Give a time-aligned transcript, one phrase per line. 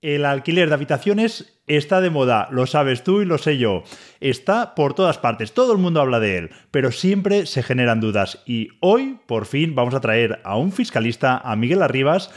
[0.00, 3.82] El alquiler de habitaciones está de moda, lo sabes tú y lo sé yo.
[4.20, 8.40] Está por todas partes, todo el mundo habla de él, pero siempre se generan dudas.
[8.46, 12.30] Y hoy, por fin, vamos a traer a un fiscalista, a Miguel Arribas,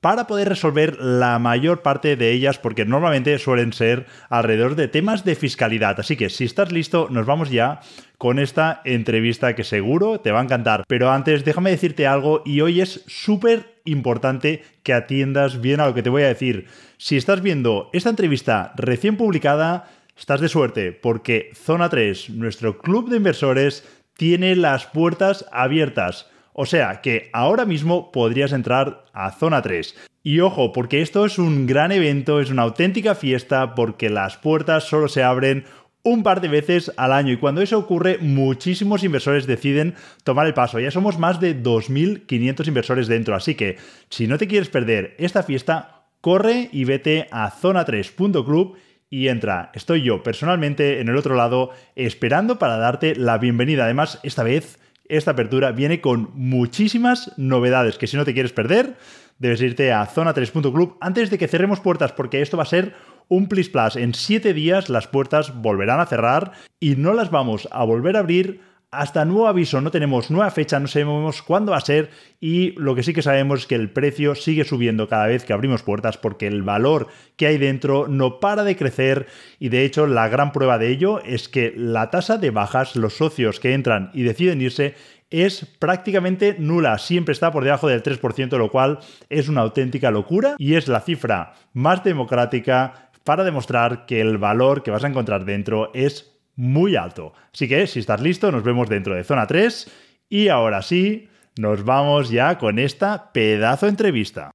[0.00, 5.24] para poder resolver la mayor parte de ellas, porque normalmente suelen ser alrededor de temas
[5.24, 5.98] de fiscalidad.
[5.98, 7.80] Así que si estás listo, nos vamos ya
[8.16, 10.84] con esta entrevista que seguro te va a encantar.
[10.86, 15.94] Pero antes, déjame decirte algo y hoy es súper importante que atiendas bien a lo
[15.94, 16.66] que te voy a decir.
[16.96, 23.08] Si estás viendo esta entrevista recién publicada, estás de suerte porque Zona 3, nuestro club
[23.08, 23.84] de inversores,
[24.16, 26.26] tiene las puertas abiertas.
[26.60, 29.94] O sea que ahora mismo podrías entrar a Zona 3.
[30.24, 34.82] Y ojo, porque esto es un gran evento, es una auténtica fiesta, porque las puertas
[34.82, 35.66] solo se abren
[36.02, 39.94] un par de veces al año y cuando eso ocurre muchísimos inversores deciden
[40.24, 40.80] tomar el paso.
[40.80, 43.76] Ya somos más de 2.500 inversores dentro, así que
[44.10, 48.76] si no te quieres perder esta fiesta, corre y vete a zona3.club
[49.10, 49.70] y entra.
[49.74, 53.84] Estoy yo personalmente en el otro lado esperando para darte la bienvenida.
[53.84, 58.96] Además, esta vez esta apertura viene con muchísimas novedades que si no te quieres perder,
[59.38, 62.94] debes irte a zona3.club antes de que cerremos puertas porque esto va a ser
[63.28, 63.96] un plus plus.
[63.96, 68.20] En 7 días las puertas volverán a cerrar y no las vamos a volver a
[68.20, 72.72] abrir hasta nuevo aviso, no tenemos nueva fecha, no sabemos cuándo va a ser y
[72.72, 75.82] lo que sí que sabemos es que el precio sigue subiendo cada vez que abrimos
[75.82, 79.26] puertas porque el valor que hay dentro no para de crecer
[79.58, 83.14] y de hecho la gran prueba de ello es que la tasa de bajas, los
[83.14, 84.94] socios que entran y deciden irse,
[85.30, 90.54] es prácticamente nula, siempre está por debajo del 3%, lo cual es una auténtica locura
[90.56, 95.44] y es la cifra más democrática para demostrar que el valor que vas a encontrar
[95.44, 97.32] dentro es muy alto.
[97.54, 99.90] Así que si estás listo, nos vemos dentro de zona 3
[100.28, 104.50] y ahora sí, nos vamos ya con esta pedazo entrevista.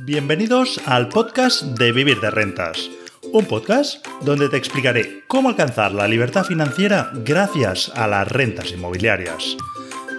[0.00, 2.90] Bienvenidos al podcast de Vivir de Rentas,
[3.32, 9.56] un podcast donde te explicaré cómo alcanzar la libertad financiera gracias a las rentas inmobiliarias.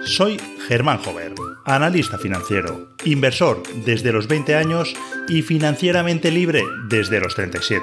[0.04, 1.34] Soy Germán Jover,
[1.64, 4.94] analista financiero, inversor desde los 20 años
[5.28, 7.82] y financieramente libre desde los 37.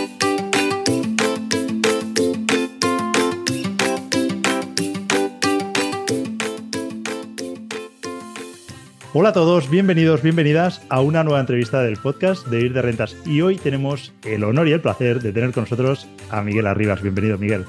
[9.13, 13.17] Hola a todos, bienvenidos, bienvenidas a una nueva entrevista del podcast de Ir de Rentas.
[13.25, 17.01] Y hoy tenemos el honor y el placer de tener con nosotros a Miguel Arribas.
[17.01, 17.65] Bienvenido, Miguel.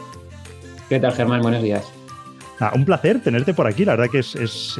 [0.88, 1.42] ¿Qué tal, Germán?
[1.42, 1.84] Buenos días.
[2.60, 3.84] Ah, un placer tenerte por aquí.
[3.84, 4.70] La verdad que es,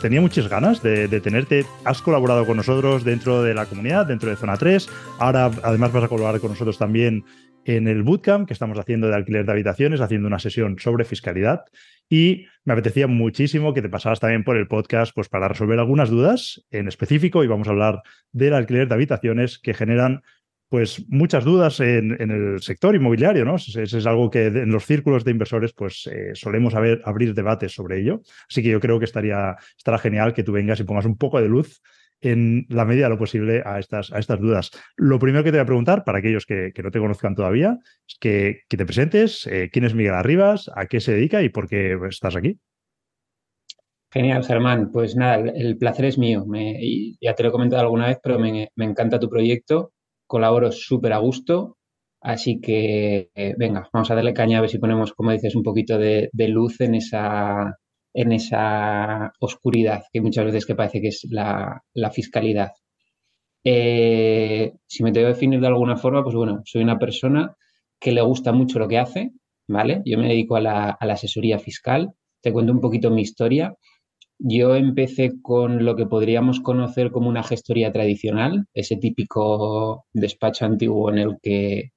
[0.00, 1.66] tenía muchas ganas de, tenerte.
[1.84, 4.88] Has colaborado con nosotros dentro de la comunidad, dentro de Zona 3.
[5.18, 7.24] Ahora, además, vas a colaborar con nosotros también
[7.66, 11.64] en el bootcamp que estamos haciendo de alquiler de habitaciones, haciendo una sesión sobre fiscalidad.
[12.08, 16.08] Y me apetecía muchísimo que te pasaras también por el podcast pues, para resolver algunas
[16.08, 20.22] dudas en específico y vamos a hablar del alquiler de habitaciones que generan
[20.68, 23.56] pues muchas dudas en, el sector inmobiliario, ¿no?
[23.56, 28.00] Es, es, algo que en los círculos de inversores pues eh, solemos abrir debates sobre
[28.00, 28.20] ello.
[28.48, 31.40] Así que yo creo que estaría, estará genial que tú vengas y pongas un poco
[31.40, 31.80] de luz
[32.26, 34.70] en la medida de lo posible a estas, a estas dudas.
[34.96, 38.16] Lo primero que te voy a preguntar, para aquellos que, no te conozcan todavía, es
[38.20, 41.96] que, te presentes, eh, quién es Miguel Arribas, a qué se dedica y por qué
[42.08, 42.58] estás aquí.
[44.12, 44.90] Genial, Germán.
[44.92, 46.44] Pues nada, el, placer es mío.
[47.20, 49.92] ya te lo he comentado alguna vez, pero me, encanta tu proyecto.
[50.26, 51.76] Colaboro súper a gusto.
[52.20, 55.62] Así que, eh, venga, vamos a darle caña a ver si ponemos, como dices, un
[55.62, 57.76] poquito de luz en esa,
[58.16, 61.82] en esa oscuridad que muchas veces que parece que es la,
[62.12, 62.70] fiscalidad.
[63.62, 67.54] Eh, si me tengo que definir de alguna forma, pues bueno, soy una persona
[68.00, 69.32] que le gusta mucho lo que hace,
[69.68, 70.00] ¿vale?
[70.06, 72.12] Yo me dedico a la, a la asesoría fiscal.
[72.40, 73.74] Te cuento un poquito mi historia.
[74.38, 81.10] Yo empecé con lo que podríamos conocer como una gestoría tradicional, ese típico despacho antiguo
[81.10, 81.90] en el que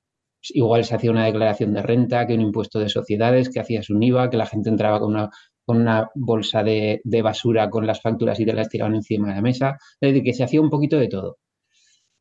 [0.53, 4.03] igual se hacía una declaración de renta, que un impuesto de sociedades, que hacías un
[4.03, 5.29] IVA, que la gente entraba con una
[5.69, 9.41] con una bolsa de, basura con las facturas y te las tiraban encima de la
[9.43, 9.77] mesa.
[10.01, 11.37] Es decir, que se hacía un poquito de todo.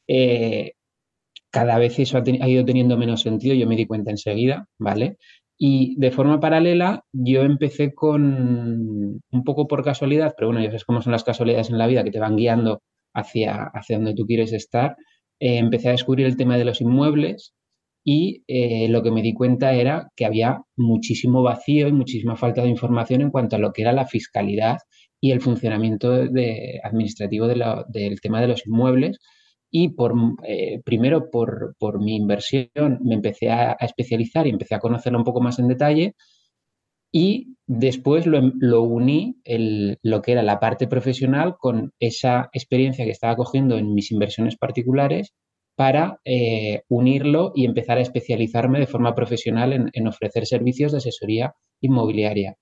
[0.07, 0.73] Eh,
[1.51, 5.17] cada vez eso ha, ido teniendo menos sentido, yo me di cuenta enseguida, ¿vale?
[5.57, 10.85] Y de forma paralela, yo empecé con, un poco por casualidad, pero bueno, ya sabes
[10.85, 12.83] cómo son las casualidades en la vida que te van guiando
[13.15, 14.95] hacia, hacia donde tú quieres estar,
[15.41, 17.55] eh, empecé a descubrir el tema de los inmuebles
[18.11, 22.63] y eh, lo que me di cuenta era que había muchísimo vacío y muchísima falta
[22.63, 24.79] de información en cuanto a lo que era la fiscalidad
[25.21, 29.19] y el funcionamiento de, administrativo del tema de los inmuebles.
[29.71, 30.15] Y por,
[30.47, 35.43] eh, primero por, mi inversión me empecé a, especializar y empecé a conocerlo un poco
[35.43, 36.15] más en detalle.
[37.13, 39.37] Y después lo, uní
[40.03, 44.57] lo que era la parte profesional con esa experiencia que estaba cogiendo en mis inversiones
[44.57, 45.35] particulares
[45.79, 51.55] para eh, unirlo y empezar a especializarme de forma profesional en, ofrecer servicios de asesoría
[51.81, 52.57] inmobiliaria.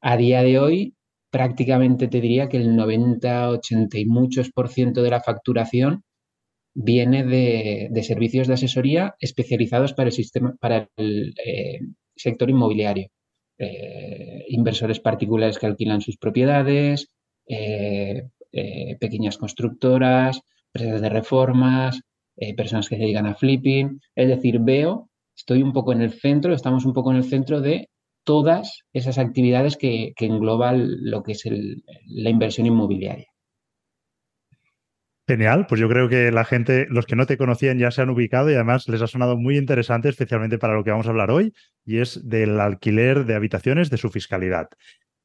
[0.00, 0.96] A día de hoy,
[1.30, 6.02] prácticamente te diría que el 90, 80 y muchos por ciento de la facturación
[6.74, 10.10] viene de, servicios de asesoría especializados para
[10.96, 11.78] el, eh,
[12.16, 13.10] sector inmobiliario.
[13.58, 17.12] Eh, inversores particulares que alquilan sus propiedades,
[18.98, 20.40] pequeñas constructoras,
[20.72, 22.00] empresas de reformas,
[22.40, 24.00] eh, personas que se dedican a flipping.
[24.14, 27.60] Es decir, veo, estoy un poco en el centro, estamos un poco en el centro
[27.60, 27.88] de
[28.24, 31.44] todas esas actividades que, engloban lo que es
[32.06, 33.26] la inversión inmobiliaria.
[35.28, 38.10] Genial, pues yo creo que la gente, los que no te conocían ya se han
[38.10, 41.30] ubicado y además les ha sonado muy interesante, especialmente para lo que vamos a hablar
[41.30, 41.52] hoy,
[41.84, 44.68] y es del alquiler de habitaciones, de su fiscalidad.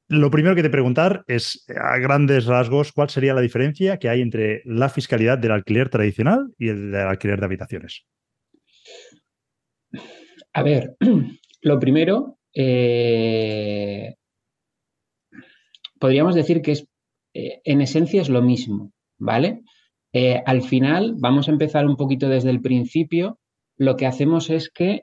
[0.08, 4.22] Lo primero que te preguntar es, a grandes rasgos, ¿cuál sería la diferencia que hay
[4.22, 8.06] entre la fiscalidad del alquiler tradicional y el del alquiler de habitaciones?
[10.54, 10.96] A ver,
[11.62, 14.14] lo primero, eh,
[16.00, 16.88] podríamos decir que es,
[17.34, 19.64] eh, en esencia es lo mismo, ¿vale?
[20.14, 23.40] Eh, al final, vamos a empezar un poquito desde el principio.
[23.76, 25.02] Lo que hacemos es que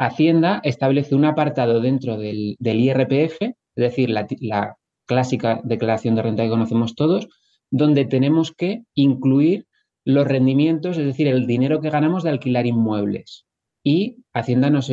[0.00, 6.48] Hacienda establece un apartado dentro del, IRPF, es decir, la, clásica declaración de renta que
[6.48, 7.28] conocemos todos,
[7.70, 9.66] donde tenemos que incluir
[10.06, 13.44] los rendimientos, es decir, el dinero que ganamos de alquilar inmuebles.
[13.84, 14.88] Y Hacienda nos,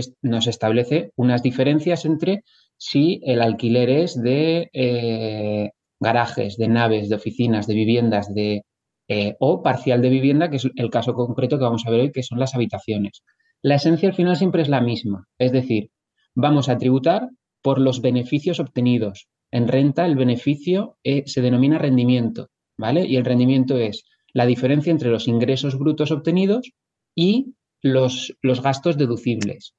[0.48, 2.44] establece unas diferencias entre
[2.76, 5.70] si el alquiler es de eh,
[6.02, 8.64] garajes, de naves, de oficinas, de viviendas, de,
[9.08, 12.12] eh, o parcial de vivienda, que es el caso concreto que vamos a ver hoy,
[12.12, 13.24] que son las habitaciones.
[13.64, 15.92] La esencia al final siempre es la misma, es decir,
[16.36, 17.30] vamos a tributar
[17.62, 19.28] por los beneficios obtenidos.
[19.52, 23.06] En renta el beneficio eh, se denomina rendimiento, ¿vale?
[23.06, 26.72] Y el rendimiento es la diferencia entre los ingresos brutos obtenidos
[27.16, 29.74] y los, los gastos deducibles.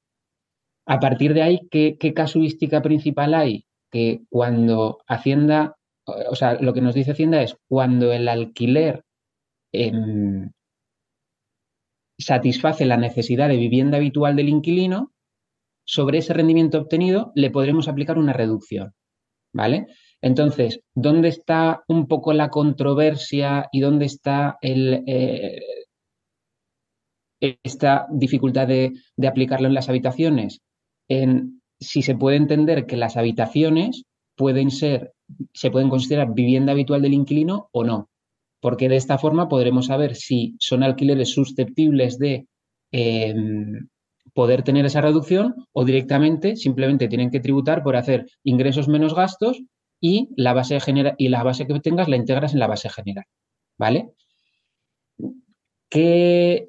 [0.87, 3.67] A partir de ahí, ¿qué, casuística principal hay?
[3.91, 9.05] Que cuando Hacienda, o sea, lo que nos dice Hacienda es cuando el alquiler
[9.73, 10.51] em,
[12.19, 15.13] satisface la necesidad de vivienda habitual del inquilino,
[15.85, 18.93] sobre ese rendimiento obtenido le podremos aplicar una reducción.
[19.55, 19.87] ¿Vale?
[20.21, 25.63] Entonces, ¿dónde está un poco la controversia y dónde está el, eh,
[27.41, 30.61] esta dificultad de, de, aplicarlo en las habitaciones?
[31.09, 34.03] En si se puede entender que las habitaciones
[34.37, 35.15] pueden ser,
[35.55, 38.11] se pueden considerar vivienda habitual del inquilino o no
[38.61, 42.47] porque de esta forma podremos saber si son alquileres susceptibles de
[42.93, 43.89] em,
[44.35, 49.63] poder tener esa reducción o directamente simplemente tienen que tributar por hacer ingresos menos gastos
[50.01, 53.25] y la base, general, y la base que tengas la integras en la base general.
[53.77, 54.11] ¿Vale?
[55.89, 56.69] ¿Qué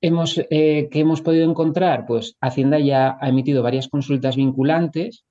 [0.00, 2.06] hemos, eh, ¿Qué hemos podido encontrar?
[2.06, 5.24] Pues Hacienda ya ha emitido varias consultas vinculantes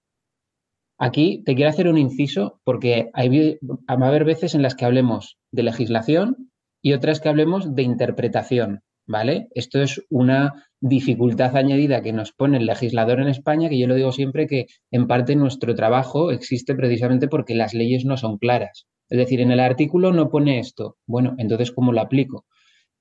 [1.04, 5.40] Aquí te quiero hacer un inciso porque va a haber veces en las que hablemos
[5.52, 9.48] de legislación y otras que hablemos de interpretación, ¿vale?
[9.56, 13.96] Esto es una dificultad añadida que nos pone el legislador en España, que yo lo
[13.96, 18.86] digo siempre que en parte nuestro trabajo existe precisamente porque las leyes no son claras.
[19.10, 20.98] Es decir, en el artículo no pone esto.
[21.08, 22.46] Bueno, entonces, ¿cómo lo aplico?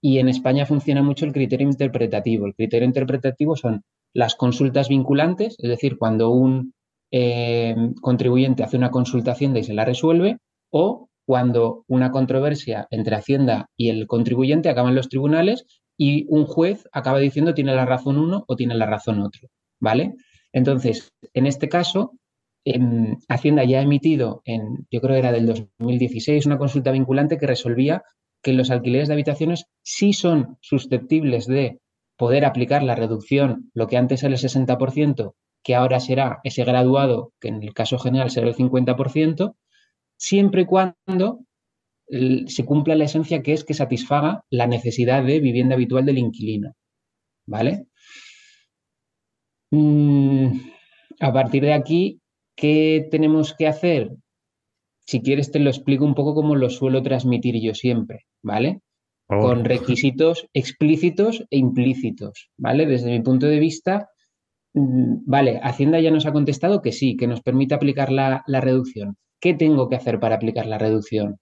[0.00, 2.46] Y en España funciona mucho el criterio interpretativo.
[2.46, 3.82] El criterio interpretativo son
[4.14, 6.72] las consultas vinculantes, es decir, cuando un
[7.10, 10.38] eh, contribuyente hace una consulta a Hacienda y se la resuelve,
[10.70, 15.64] o cuando una controversia entre Hacienda y el contribuyente acaba en los tribunales
[15.96, 19.48] y un juez acaba diciendo tiene la razón uno o tiene la razón otro,
[19.78, 20.14] ¿vale?
[20.52, 22.12] Entonces, en este caso,
[22.64, 27.38] em, Hacienda ya ha emitido, en, yo creo que era del 2016, una consulta vinculante
[27.38, 28.02] que resolvía
[28.42, 31.80] que los alquileres de habitaciones sí son susceptibles de
[32.16, 37.32] poder aplicar la reducción, lo que antes era el 60%, que ahora será ese graduado,
[37.40, 39.54] que en el caso general será el 50%,
[40.16, 41.40] siempre y cuando
[42.46, 46.74] se cumpla la esencia que es que satisfaga la necesidad de vivienda habitual del inquilino.
[47.46, 47.86] ¿Vale?
[49.70, 50.46] Mm,
[51.20, 52.20] a partir de aquí,
[52.56, 54.10] ¿qué tenemos que hacer?
[55.06, 58.80] Si quieres te lo explico un poco como lo suelo transmitir yo siempre, ¿vale?
[59.38, 62.84] con requisitos explícitos e implícitos, ¿vale?
[62.86, 64.10] Desde mi punto de vista,
[64.74, 69.16] vale, Hacienda ya nos ha contestado que sí, que nos permite aplicar la, reducción.
[69.40, 71.38] ¿Qué tengo que hacer para aplicar la reducción?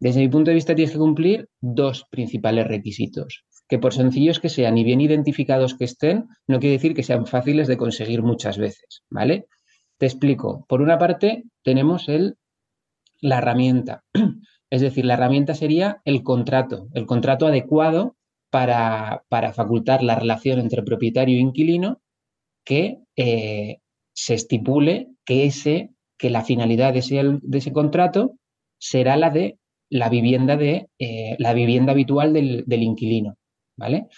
[0.00, 4.48] Desde mi punto de vista tienes que cumplir dos principales requisitos, que por sencillos que
[4.48, 8.58] sean y bien identificados que estén, no quiere decir que sean fáciles de conseguir muchas
[8.58, 9.46] veces, ¿vale?
[9.98, 10.64] Te explico.
[10.68, 12.36] Por una parte, tenemos el,
[13.20, 14.04] la herramienta.
[14.70, 18.16] Es decir, la herramienta sería el contrato, el contrato adecuado
[18.50, 22.00] para, facultar la relación entre propietario e inquilino
[22.64, 23.78] que eh,
[24.12, 28.38] se estipule que, ese, que la finalidad de ese, de ese contrato
[28.78, 29.58] será la de
[29.90, 33.36] la vivienda, de, eh, la vivienda habitual del, del inquilino.
[33.76, 34.08] ¿vale?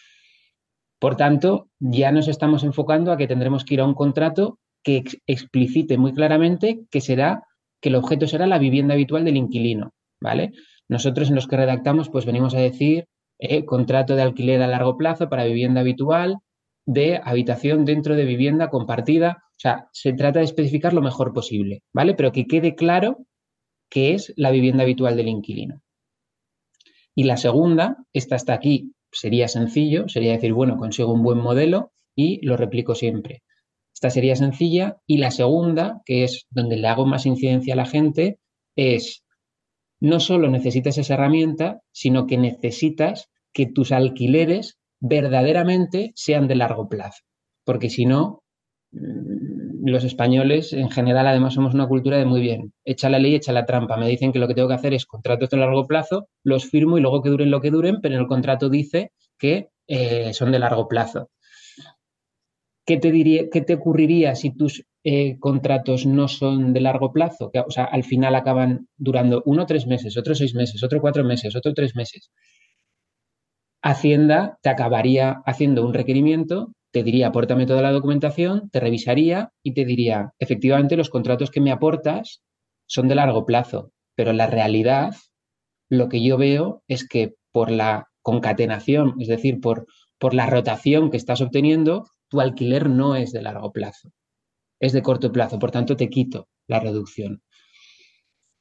[0.99, 5.05] Por tanto, ya nos estamos enfocando a que tendremos que ir a un contrato que
[5.27, 7.43] explicite muy claramente que será
[7.81, 10.53] que el objeto será la vivienda habitual del inquilino, ¿vale?
[10.89, 13.07] Nosotros en los que redactamos, pues venimos a decir
[13.39, 16.39] eh, contrato de alquiler a largo plazo para vivienda habitual
[16.87, 19.43] de habitación dentro de vivienda compartida.
[19.51, 22.15] O sea, se trata de especificar lo mejor posible, ¿vale?
[22.15, 23.27] Pero que quede claro
[23.91, 25.83] que es la vivienda habitual del inquilino.
[27.15, 31.93] Y la segunda, esta está aquí, sería sencillo, sería decir, bueno, consigo un buen modelo
[32.15, 33.43] y lo replico siempre.
[33.95, 34.99] Esta sería sencilla.
[35.07, 38.39] Y la segunda, que es donde le hago más incidencia a la gente,
[38.77, 39.25] es
[40.01, 46.89] no solo necesitas esa herramienta, sino que necesitas que tus alquileres verdaderamente sean de largo
[46.89, 47.23] plazo.
[47.65, 48.43] Porque si no,
[48.93, 53.35] mm, los españoles en general además somos una cultura de muy bien, echa la ley,
[53.35, 53.97] echa la trampa.
[53.97, 56.99] Me dicen que lo que tengo que hacer es contratos de largo plazo, los firmo
[56.99, 60.53] y luego que duren lo que duren, pero en el contrato dice que eh, son
[60.53, 61.31] de largo plazo.
[62.87, 67.51] ¿qué te, diría, qué te ocurriría si tus eh, contratos no son de largo plazo?
[67.51, 71.75] Que, al final acaban durando uno tres meses, otros seis meses, otro cuatro meses, otro
[71.75, 72.31] tres meses.
[73.89, 79.75] Hacienda te acabaría haciendo un requerimiento, te diría, apórtame toda la documentación, te revisaría y
[79.75, 82.43] te diría, efectivamente, los contratos que me aportas
[82.89, 85.15] son de largo plazo, pero la realidad,
[85.89, 89.87] lo que yo veo es que por la concatenación, es decir, por,
[90.19, 94.11] por la rotación que estás obteniendo, tu alquiler no es de largo plazo,
[94.81, 97.41] es de corto plazo, por tanto te quito la reducción.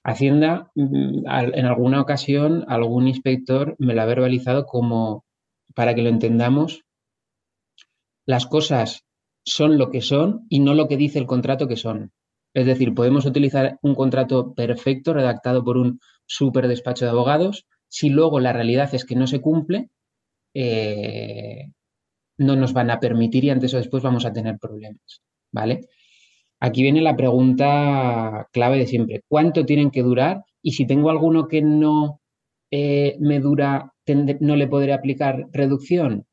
[0.08, 5.26] Hacienda, mm, en alguna ocasión, algún inspector me lo ha verbalizado como,
[5.74, 6.84] para que lo entendamos,
[8.28, 9.04] las cosas
[9.44, 12.12] son lo que son y no lo que dice el contrato que son.
[12.54, 17.66] Es decir, podemos utilizar un contrato perfecto redactado por un super despacho de abogados.
[17.88, 19.90] Si luego la realidad es que no se cumple,
[20.54, 21.72] eh,
[22.38, 25.90] no nos van a permitir y antes o después vamos a tener problemas, ¿vale?
[26.66, 29.22] Aquí viene la pregunta clave de siempre.
[29.28, 30.46] ¿Cuánto tienen que durar?
[30.64, 32.22] Y si tengo alguno que no
[32.72, 33.94] eh, me dura,
[34.40, 36.26] no le podré aplicar reducción.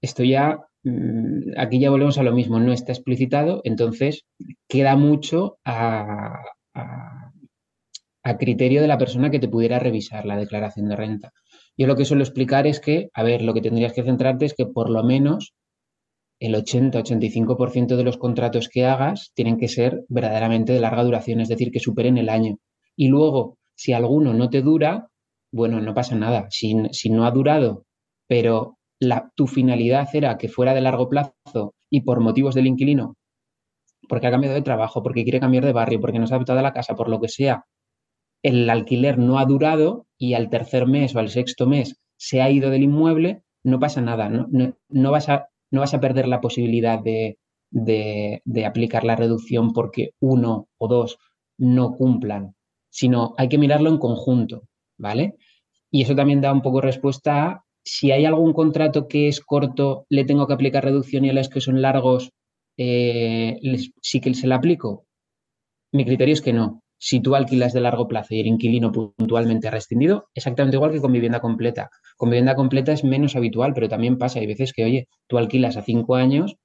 [0.00, 4.24] Esto ya, mm, aquí ya volvemos a lo mismo, no está explicitado, entonces
[4.66, 6.42] queda mucho a,
[8.22, 11.32] a criterio de la persona que te pudiera revisar la declaración de renta.
[11.76, 14.54] Yo lo que suelo explicar es que, a ver, lo que tendrías que centrarte es
[14.54, 15.52] que por lo menos
[16.40, 21.48] el 80-85% de los contratos que hagas tienen que ser verdaderamente de larga duración, es
[21.48, 22.56] decir, que superen el año.
[22.96, 25.08] Y luego, si alguno no te dura,
[25.52, 26.46] bueno, no pasa nada.
[26.50, 27.84] Si, no ha durado,
[28.26, 28.78] pero
[29.34, 33.16] tu finalidad era que fuera de largo plazo y por motivos del inquilino,
[34.08, 36.58] porque ha cambiado de trabajo, porque quiere cambiar de barrio, porque no se ha adaptado
[36.58, 37.64] a la casa, por lo que sea,
[38.42, 42.50] el alquiler no ha durado y al tercer mes o al sexto mes se ha
[42.50, 44.46] ido del inmueble, no pasa nada, no,
[44.88, 47.38] no, vas, a, no vas, a, perder la posibilidad de,
[47.70, 51.18] de, aplicar la reducción porque uno o dos
[51.58, 52.54] no cumplan,
[52.90, 54.64] sino hay que mirarlo en conjunto,
[54.98, 55.36] ¿vale?
[55.90, 60.06] Y eso también da un poco respuesta a si hay algún contrato que es corto,
[60.08, 62.30] le tengo que aplicar reducción y a los que son largos,
[62.76, 63.58] eh,
[64.00, 65.06] sí que se la aplico.
[65.92, 69.70] Mi criterio es que no si tú alquilas de largo plazo y el inquilino puntualmente
[69.70, 71.88] rescindido, exactamente igual que con vivienda completa.
[72.18, 74.38] Con vivienda completa es menos habitual, pero también pasa.
[74.40, 76.56] Hay veces que, oye, tú alquilas a cinco años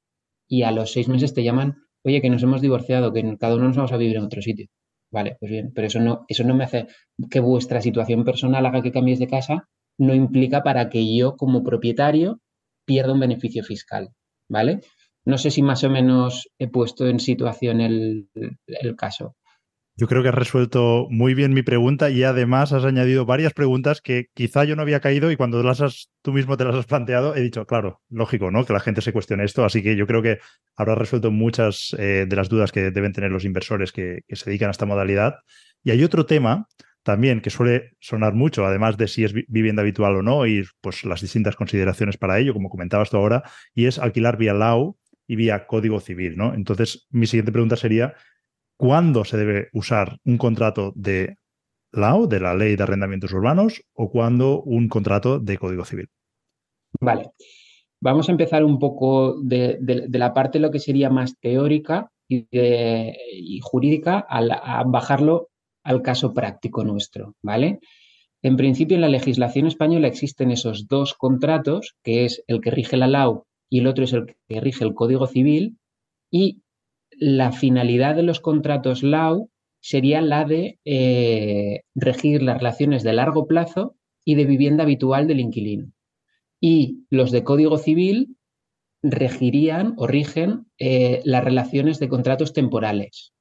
[0.47, 3.67] y a los seis meses te llaman, oye, que nos hemos divorciado, que cada uno
[3.67, 4.67] nos vamos a vivir en otro sitio.
[5.09, 6.87] Vale, pues bien, pero eso no, eso no me hace
[7.31, 11.63] que vuestra situación personal haga que cambies de casa, no implica para que yo como
[11.63, 12.41] propietario
[12.85, 14.09] pierda un beneficio fiscal,
[14.49, 14.81] ¿vale?
[15.23, 18.27] No sé si más o menos he puesto en situación el
[18.97, 19.35] caso.
[19.97, 24.01] Yo creo que has resuelto muy bien mi pregunta y además has añadido varias preguntas
[24.01, 26.85] que quizá yo no había caído y cuando las has, tú mismo te las has
[26.85, 28.65] planteado he dicho, claro, lógico, ¿no?
[28.65, 30.39] Que la gente se cuestione esto, así que yo creo que
[30.75, 34.67] habrás resuelto muchas eh, de las dudas que deben tener los inversores que, se dedican
[34.67, 35.35] a esta modalidad.
[35.81, 36.67] Y hay otro tema
[37.03, 41.05] también que suele sonar mucho, además de si es vivienda habitual o no, y pues
[41.05, 45.37] las distintas consideraciones para ello, como comentabas tú ahora, y es alquilar vía LAU y
[45.37, 46.53] vía Código Civil, ¿no?
[46.53, 48.15] Entonces, mi siguiente pregunta sería,
[48.77, 51.37] ¿cuándo se debe usar un contrato de
[51.91, 56.09] LAU, de la Ley de Arrendamientos Urbanos, o cuándo un contrato de Código Civil?
[56.99, 57.31] Vale.
[58.01, 59.79] Vamos a empezar un poco de,
[60.11, 65.49] la parte lo que sería más teórica y, jurídica a bajarlo
[65.83, 67.79] al caso práctico nuestro, ¿vale?
[68.41, 72.97] En principio, en la legislación española existen esos dos contratos, que es el que rige
[72.97, 75.77] la LAU y el otro es el que rige el Código Civil,
[76.31, 76.61] y
[77.19, 83.47] la finalidad de los contratos LAU sería la de eh, regir las relaciones de largo
[83.47, 85.91] plazo y de vivienda habitual del inquilino.
[86.59, 88.35] Y los de Código Civil
[89.03, 93.33] regirían o rigen eh, las relaciones de contratos temporales.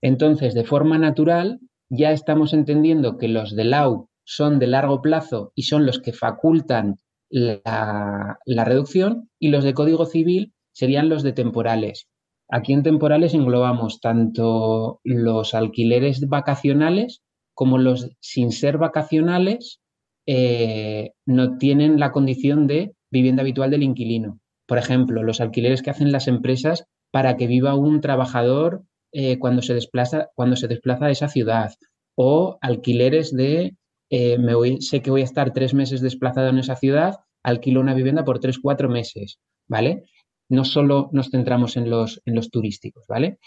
[0.00, 5.52] Entonces, de forma natural, ya estamos entendiendo que los de LAU son de largo plazo
[5.54, 6.96] y son los que facultan
[7.28, 12.08] la, reducción y los de Código Civil serían los de temporales.
[12.48, 17.22] Aquí en temporales englobamos tanto los alquileres vacacionales
[17.54, 19.80] como los sin ser vacacionales
[20.26, 24.40] eh, no tienen la condición de vivienda habitual del inquilino.
[24.66, 28.82] Por ejemplo, los alquileres que hacen las empresas para que viva un trabajador
[29.12, 31.72] eh, cuando, se desplaza, cuando se desplaza a esa ciudad
[32.16, 33.76] o alquileres de,
[34.10, 37.80] eh, me voy, sé que voy a estar tres meses desplazado en esa ciudad, alquilo
[37.80, 40.04] una vivienda por tres, cuatro meses, ¿vale?
[40.48, 43.38] No solo nos centramos en los, en los turísticos, ¿vale?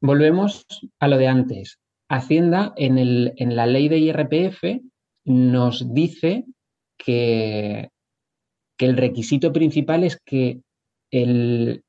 [0.00, 0.66] Volvemos
[0.98, 1.78] a lo de antes.
[2.08, 4.62] Hacienda en, el, en la ley de IRPF
[5.24, 6.44] nos dice
[6.98, 7.88] que,
[8.76, 10.60] que el requisito principal es que
[11.10, 11.82] el,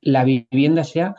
[0.00, 1.14] la vivienda sea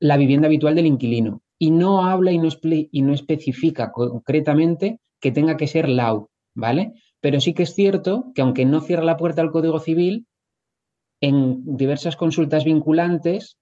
[0.00, 1.42] la vivienda habitual del inquilino.
[1.58, 6.92] Y no habla y no, y no especifica concretamente que tenga que ser LAU, ¿vale?
[7.26, 10.28] Pero sí que es cierto que aunque no cierra la puerta al Código Civil,
[11.20, 13.58] en diversas consultas vinculantes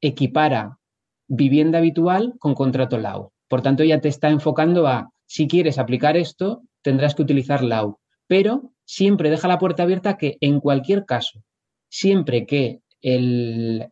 [0.00, 0.80] equipara
[1.28, 3.30] vivienda habitual con contrato LAU.
[3.46, 7.96] Por tanto, ya te está enfocando a, si quieres aplicar esto, tendrás que utilizar LAU.
[8.26, 11.44] Pero siempre deja la puerta abierta que en cualquier caso,
[11.88, 13.88] siempre que el,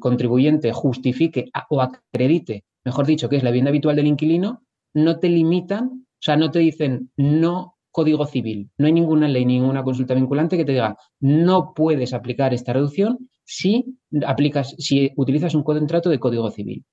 [0.00, 4.62] contribuyente justifique o acredite, mejor dicho, que es la vivienda habitual del inquilino,
[4.94, 8.70] no te limitan, o sea, no te dicen no código civil.
[8.76, 13.30] No hay ninguna ley, ninguna consulta vinculante que te diga no puedes aplicar esta reducción
[13.44, 16.84] si aplicas, si utilizas un contrato de código civil.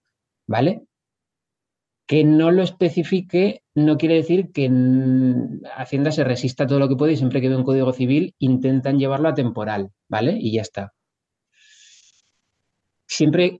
[0.47, 0.83] ¿Vale?
[2.05, 4.69] Que no lo especifique no quiere decir que
[5.75, 8.99] Hacienda se resista todo lo que puede y siempre que ve un código civil intentan
[8.99, 10.37] llevarlo a temporal, ¿vale?
[10.39, 10.93] Y ya está
[13.13, 13.59] siempre,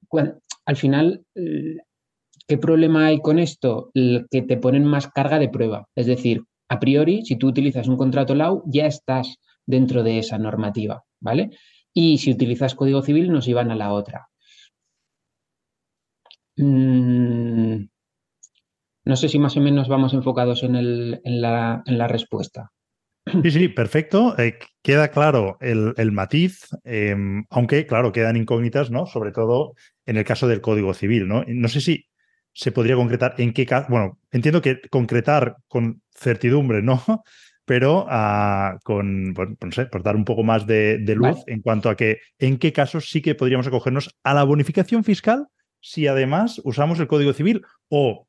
[0.66, 1.26] al final,
[2.48, 3.92] ¿qué problema hay con esto?
[3.94, 5.88] Que te ponen más carga de prueba.
[5.96, 10.38] Es decir, a priori, si tú utilizas un contrato LAU, ya estás dentro de esa
[10.38, 11.52] normativa, ¿vale?
[11.94, 14.30] Y si utilizas código civil, nos iban a la otra.
[16.58, 17.86] Mm,
[19.06, 22.72] no sé si más o menos vamos enfocados en la respuesta.
[23.26, 24.38] Sí, sí, perfecto.
[24.38, 29.06] Eh, queda claro el, matiz, em, aunque, claro, quedan incógnitas, ¿no?
[29.06, 29.74] Sobre todo
[30.06, 31.44] en el caso del Código Civil, ¿no?
[31.48, 32.06] No sé si
[32.54, 33.88] se podría concretar en qué caso.
[33.90, 37.04] Bueno, entiendo que concretar con certidumbre, ¿no?
[37.66, 41.96] Pero ah, con, no sé, por dar un poco más de, luz en cuanto a
[41.96, 45.48] que en qué casos sí que podríamos acogernos a la bonificación fiscal
[45.80, 48.28] si además usamos el Código Civil o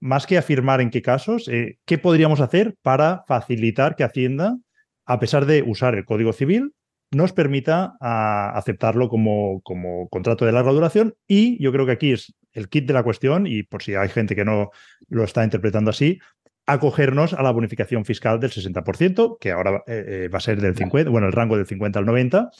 [0.00, 4.56] más que afirmar en qué casos, eh, ¿qué podríamos hacer para facilitar que Hacienda,
[5.04, 6.72] a pesar de usar el Código Civil,
[7.10, 11.14] nos permita ah, aceptarlo como, como, contrato de larga duración?
[11.26, 14.08] Y yo creo que aquí es el kit de la cuestión, y por si hay
[14.08, 14.70] gente que no
[15.08, 16.20] lo está interpretando así,
[16.66, 20.76] acogernos a la bonificación fiscal del 60%, que ahora eh, eh, va a ser del
[20.76, 22.50] 50, bueno, el rango del 50 al 90,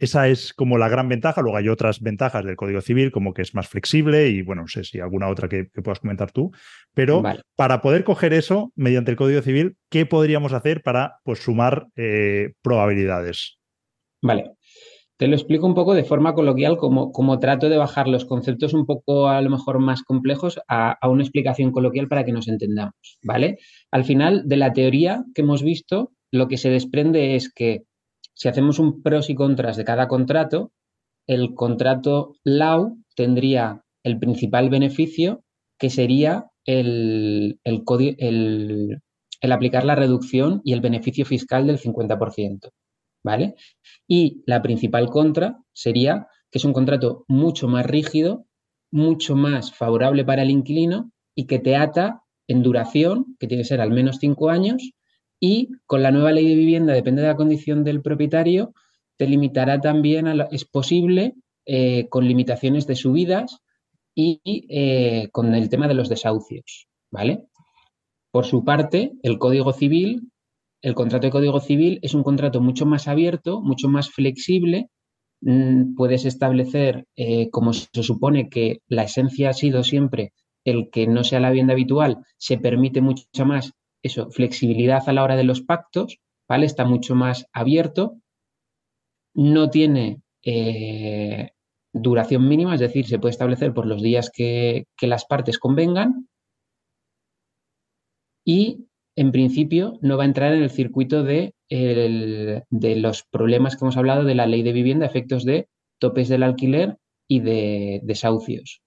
[0.00, 1.40] esa es como la gran ventaja.
[1.40, 4.68] Luego hay otras ventajas del Código Civil, como que es más flexible y, bueno, no
[4.68, 6.50] sé si alguna otra que, puedas comentar tú.
[6.94, 7.22] Pero
[7.56, 12.52] para poder coger eso mediante el Código Civil, ¿qué podríamos hacer para pues, sumar eh,
[12.62, 13.58] probabilidades?
[14.22, 14.52] Vale.
[15.18, 18.74] Te lo explico un poco de forma coloquial, como, como, trato de bajar los conceptos
[18.74, 22.48] un poco a lo mejor más complejos a, a una explicación coloquial para que nos
[22.48, 23.18] entendamos.
[23.22, 23.56] ¿Vale?
[23.90, 27.84] Al final, de la teoría que hemos visto, lo que se desprende es que
[28.36, 30.70] si hacemos un pros y contras de cada contrato,
[31.26, 35.42] el contrato LAU tendría el principal beneficio
[35.78, 39.02] que sería el, el,
[39.50, 42.70] aplicar la reducción y el beneficio fiscal del 50%.
[43.24, 43.54] ¿Vale?
[44.06, 48.46] Y la principal contra sería que es un contrato mucho más rígido,
[48.92, 53.68] mucho más favorable para el inquilino y que te ata en duración, que tiene que
[53.68, 54.92] ser al menos cinco años,
[55.40, 58.74] y con la nueva ley de vivienda, depende de la condición del propietario,
[59.16, 63.60] te limitará también, a es posible, eh, con limitaciones de subidas
[64.14, 67.46] y eh, con el tema de los desahucios, ¿vale?
[68.30, 70.30] Por su parte, el Código Civil,
[70.82, 74.90] el contrato de Código Civil es un contrato mucho más abierto, mucho más flexible.
[75.40, 80.32] Mm, puedes establecer, eh, como se supone que la esencia ha sido siempre
[80.64, 83.72] el que no sea la vivienda habitual, se permite mucha más
[84.06, 86.66] eso, flexibilidad a la hora de los pactos, ¿vale?
[86.66, 88.16] Está mucho más abierto.
[89.34, 91.50] No tiene eh,
[91.92, 96.28] duración mínima, es decir, se puede establecer por los días que, las partes convengan
[98.44, 103.84] y en principio no va a entrar en el circuito de, de, los problemas que
[103.84, 108.82] hemos hablado de la ley de vivienda, efectos de topes del alquiler y de desahucios.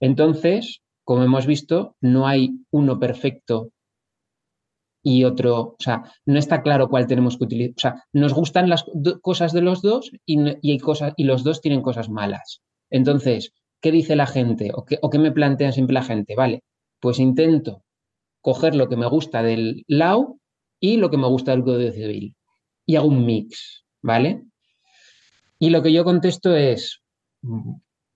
[0.00, 3.72] Entonces, como hemos visto, no hay uno perfecto
[5.02, 7.74] y otro, o sea, no está claro cuál tenemos que utilizar.
[7.76, 8.84] O sea, nos gustan las
[9.20, 12.62] cosas de los dos y, hay cosas, y los dos tienen cosas malas.
[12.90, 14.70] Entonces, ¿qué dice la gente?
[14.74, 16.34] ¿O qué, ¿O qué me plantea siempre la gente?
[16.36, 16.62] Vale,
[17.00, 17.82] pues intento
[18.40, 20.38] coger lo que me gusta del LAU
[20.80, 22.34] y lo que me gusta del Código Civil.
[22.86, 24.42] Y hago un mix, ¿vale?
[25.58, 27.02] Y lo que yo contesto es,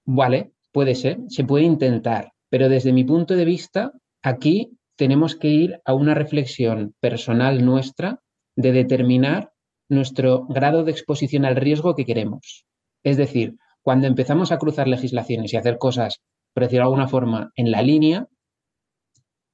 [0.05, 5.49] vale, puede ser, se puede intentar, pero desde mi punto de vista, aquí tenemos que
[5.49, 8.23] ir a una reflexión personal nuestra
[8.57, 9.53] de determinar
[9.89, 12.67] nuestro grado de exposición al riesgo que queremos.
[13.05, 17.53] Es decir, cuando empezamos a cruzar legislaciones y hacer cosas, por decirlo de alguna forma,
[17.55, 18.27] en la línea,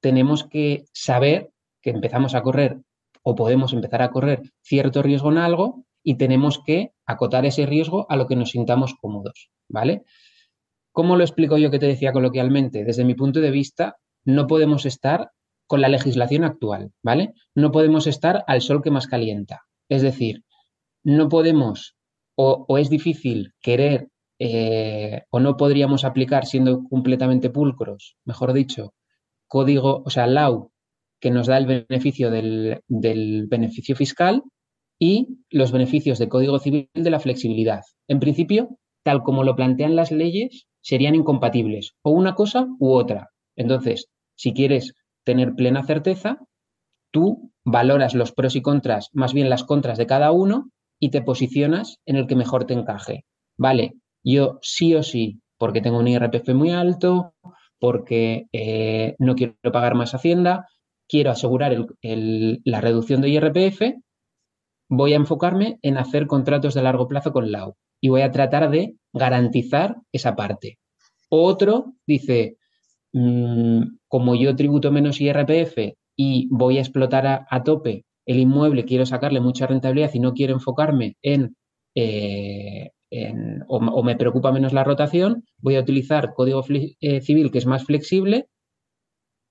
[0.01, 1.51] tenemos que saber
[1.83, 2.79] que empezamos a correr
[3.23, 8.07] o podemos empezar a correr cierto riesgo en algo y tenemos que acotar ese riesgo
[8.09, 10.03] a lo que nos sintamos cómodos, ¿vale?
[10.93, 12.85] ¿Cómo lo explico yo que te decía coloquialmente?
[12.85, 15.31] Desde mi punto de vista, no podemos estar
[15.67, 17.33] con la legislación actual, ¿vale?
[17.55, 19.63] No podemos estar al sol que más calienta.
[19.89, 20.45] Es decir,
[21.03, 21.97] no podemos
[22.35, 24.09] o, es difícil querer
[24.39, 28.95] eh, o no podríamos aplicar siendo completamente pulcros, mejor dicho,
[29.47, 30.73] código, o sea, LAU,
[31.21, 34.43] que nos da el beneficio del, del beneficio fiscal
[34.99, 37.83] y los beneficios de Código Civil de la flexibilidad.
[38.09, 43.32] En principio, tal como lo plantean las leyes, serían incompatibles, o una cosa u otra.
[43.57, 46.39] Entonces, si quieres tener plena certeza,
[47.11, 51.23] tú valoras los pros y contras, más bien las contras de cada uno, y te
[51.23, 53.25] posicionas en el que mejor te encaje.
[53.57, 57.35] Vale, yo sí o sí, porque tengo un IRPF muy alto,
[57.79, 60.69] porque eh, no quiero pagar más Hacienda,
[61.09, 63.97] quiero asegurar la reducción de IRPF,
[64.89, 68.71] voy a enfocarme en hacer contratos de largo plazo con LAU y voy a tratar
[68.71, 70.79] de garantizar esa parte.
[71.29, 72.57] Otro dice,
[73.13, 79.05] Mm, como yo tributo menos IRPF y voy a explotar a, tope el inmueble, quiero
[79.07, 81.57] sacarle mucha rentabilidad y no quiero enfocarme en,
[81.95, 82.91] eh,
[83.69, 86.65] o, me preocupa menos la rotación, voy a utilizar código
[87.01, 88.49] eh, civil que es más flexible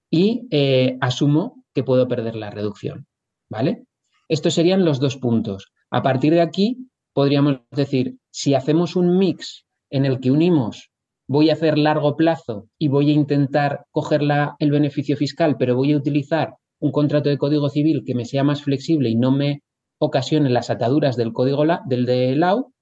[0.10, 3.08] y eh, asumo que puedo perder la reducción.
[3.50, 3.84] ¿Vale?
[4.30, 5.71] Estos serían los dos puntos.
[5.89, 10.90] A partir de aquí, podríamos decir, si hacemos un mix en el que unimos
[11.31, 14.19] voy a hacer largo plazo y voy a intentar coger
[14.59, 18.43] el beneficio fiscal, pero voy a utilizar un contrato de código civil que me sea
[18.43, 19.61] más flexible y no me
[19.97, 22.73] ocasione las ataduras del código del de LAU,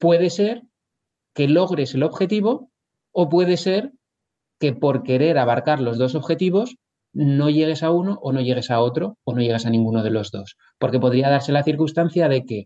[0.00, 0.62] puede ser
[1.34, 2.72] que logres el objetivo
[3.12, 3.92] o puede ser
[4.58, 6.78] que por querer abarcar los dos objetivos
[7.12, 10.10] no llegues a uno o no llegues a otro o no llegues a ninguno de
[10.10, 10.56] los dos.
[10.80, 12.64] Porque podría darse la circunstancia de que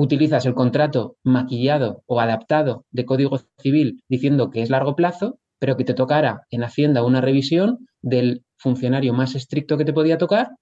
[0.00, 5.76] utilizas el contrato maquillado o adaptado de Código Civil diciendo que es largo plazo, pero
[5.76, 10.52] que te tocara en Hacienda una revisión del funcionario más estricto que te podía tocar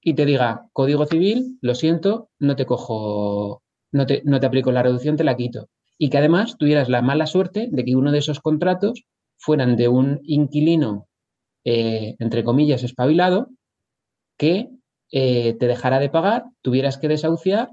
[0.00, 4.70] y te diga, Código Civil, lo siento, no te cojo, no te, no te aplico
[4.70, 5.68] la reducción, te la quito.
[5.98, 9.02] Y que además tuvieras la mala suerte de que uno de esos contratos
[9.36, 11.08] fueran de un inquilino,
[11.64, 13.48] eh, entre comillas, espabilado,
[14.38, 14.70] que
[15.10, 17.70] eh, te dejara de pagar, tuvieras que desahuciar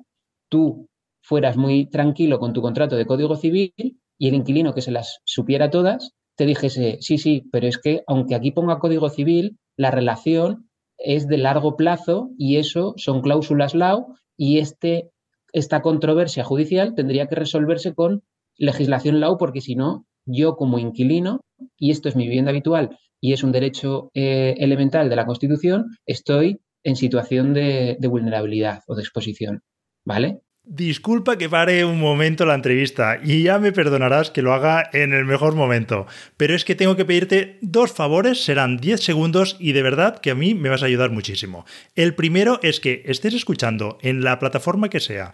[0.50, 0.88] tú
[1.22, 3.74] fueras muy tranquilo con tu contrato de código civil
[4.18, 8.04] y el inquilino que se las supiera todas te dijese, sí, sí, pero es que
[8.08, 13.74] aunque aquí ponga código civil, la relación es de largo plazo y eso son cláusulas
[13.74, 15.10] LAU y este,
[15.52, 18.24] esta controversia judicial tendría que resolverse con
[18.56, 21.42] legislación LAU porque si no, yo como inquilino,
[21.76, 25.88] y esto es mi vivienda habitual y es un derecho eh, elemental de la Constitución,
[26.06, 29.64] estoy en situación de vulnerabilidad o de exposición.
[30.08, 30.40] ¿Vale?
[30.64, 35.14] Disculpa que pare un momento la entrevista y ya me perdonarás que lo haga en
[35.14, 39.72] el mejor momento, pero es que tengo que pedirte dos favores, serán 10 segundos y
[39.72, 41.66] de verdad que a mí me vas a ayudar muchísimo.
[41.96, 45.34] El primero es que estés escuchando en la plataforma que sea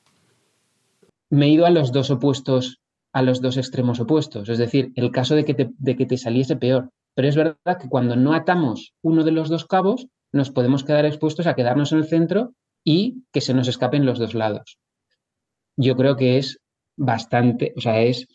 [1.31, 2.81] me he ido a los dos opuestos,
[3.13, 4.49] a los dos extremos opuestos.
[4.49, 6.89] Es decir, el caso de que te, de que te saliese peor.
[7.15, 11.05] Pero es verdad que cuando no atamos uno de los dos cabos, nos podemos quedar
[11.05, 14.77] expuestos a quedarnos en el centro y que se nos escapen los dos lados.
[15.77, 16.59] Yo creo que es
[16.97, 18.27] bastante, o sea, es,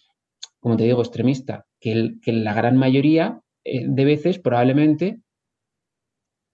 [0.60, 5.20] como te digo, extremista, que, que la gran mayoría eh, de veces probablemente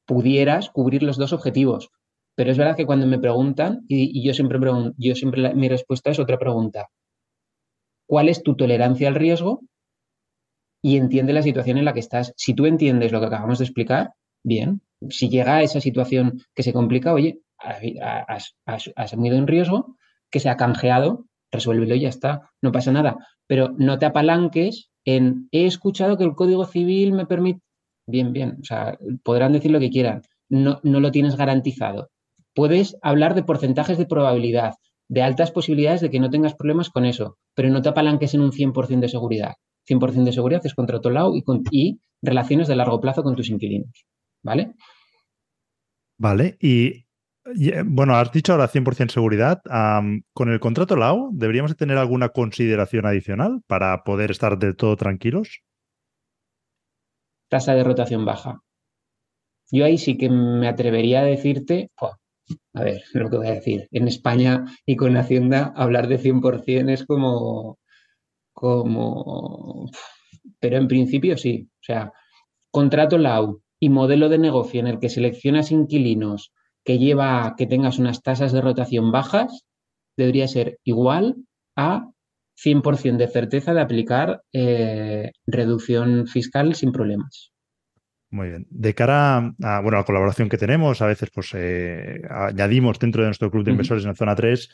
[0.06, 1.90] pudieras cubrir los dos objetivos,
[2.34, 6.10] pero es verdad que cuando me preguntan, y, yo siempre pregunto, yo siempre mi respuesta
[6.10, 6.88] es otra pregunta.
[8.06, 9.62] ¿Cuál es tu tolerancia al riesgo?
[10.82, 12.32] Y entiende la situación en la que estás.
[12.36, 14.82] Si tú entiendes lo que acabamos de explicar, bien.
[15.10, 19.96] Si llega a esa situación que se complica, oye, has, has, en riesgo,
[20.30, 23.16] que se ha canjeado, resuélvelo y ya está, no pasa nada.
[23.46, 27.60] Pero no te apalanques en he escuchado que el Código Civil me permite.
[28.06, 28.58] Bien, bien.
[28.60, 30.22] O sea, podrán decir lo que quieran.
[30.48, 32.10] No, no lo tienes garantizado
[32.54, 34.74] puedes hablar de porcentajes de probabilidad,
[35.08, 38.40] de altas posibilidades de que no tengas problemas con eso, pero no te apalanques en
[38.40, 39.54] un 100% de seguridad.
[39.88, 43.34] 100% de seguridad es contra otro lado y, con, y relaciones de largo plazo con
[43.34, 44.06] tus inquilinos.
[44.42, 44.74] ¿Vale?
[46.18, 47.04] Vale, y,
[47.44, 49.60] eh, bueno, has dicho ahora 100% seguridad.
[50.32, 55.62] ¿Con el contrato LAO deberíamos tener alguna consideración adicional para poder estar del todo tranquilos?
[57.48, 58.60] Tasa de rotación baja.
[59.70, 61.90] Yo ahí sí que me atrevería a decirte,
[62.74, 63.88] a ver, lo que voy a decir.
[63.90, 67.78] En España y con Hacienda hablar de 100% es como,
[68.52, 69.90] como...
[70.60, 71.68] Pero en principio sí.
[71.74, 72.12] O sea,
[72.70, 76.52] contrato LAU y modelo de negocio en el que seleccionas inquilinos
[76.84, 79.66] que lleva a que tengas unas tasas de rotación bajas,
[80.16, 81.36] debería ser igual
[81.76, 82.10] a
[82.56, 87.51] 100% de certeza de aplicar eh, reducción fiscal sin problemas.
[88.32, 88.66] Muy bien.
[88.70, 93.28] De cara a, bueno, la colaboración que tenemos, a veces pues eh, añadimos dentro de
[93.28, 94.70] nuestro club de inversores en la zona 3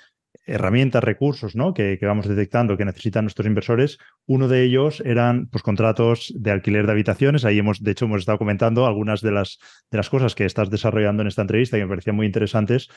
[0.47, 1.75] herramientas, recursos ¿no?
[1.75, 3.99] que, vamos detectando que necesitan nuestros inversores.
[4.27, 7.44] Uno de ellos eran pues, contratos de alquiler de habitaciones.
[7.44, 9.59] Ahí hemos, de hecho, hemos estado comentando algunas de las,
[9.90, 12.88] de las cosas que estás desarrollando en esta entrevista que me parecían muy interesantes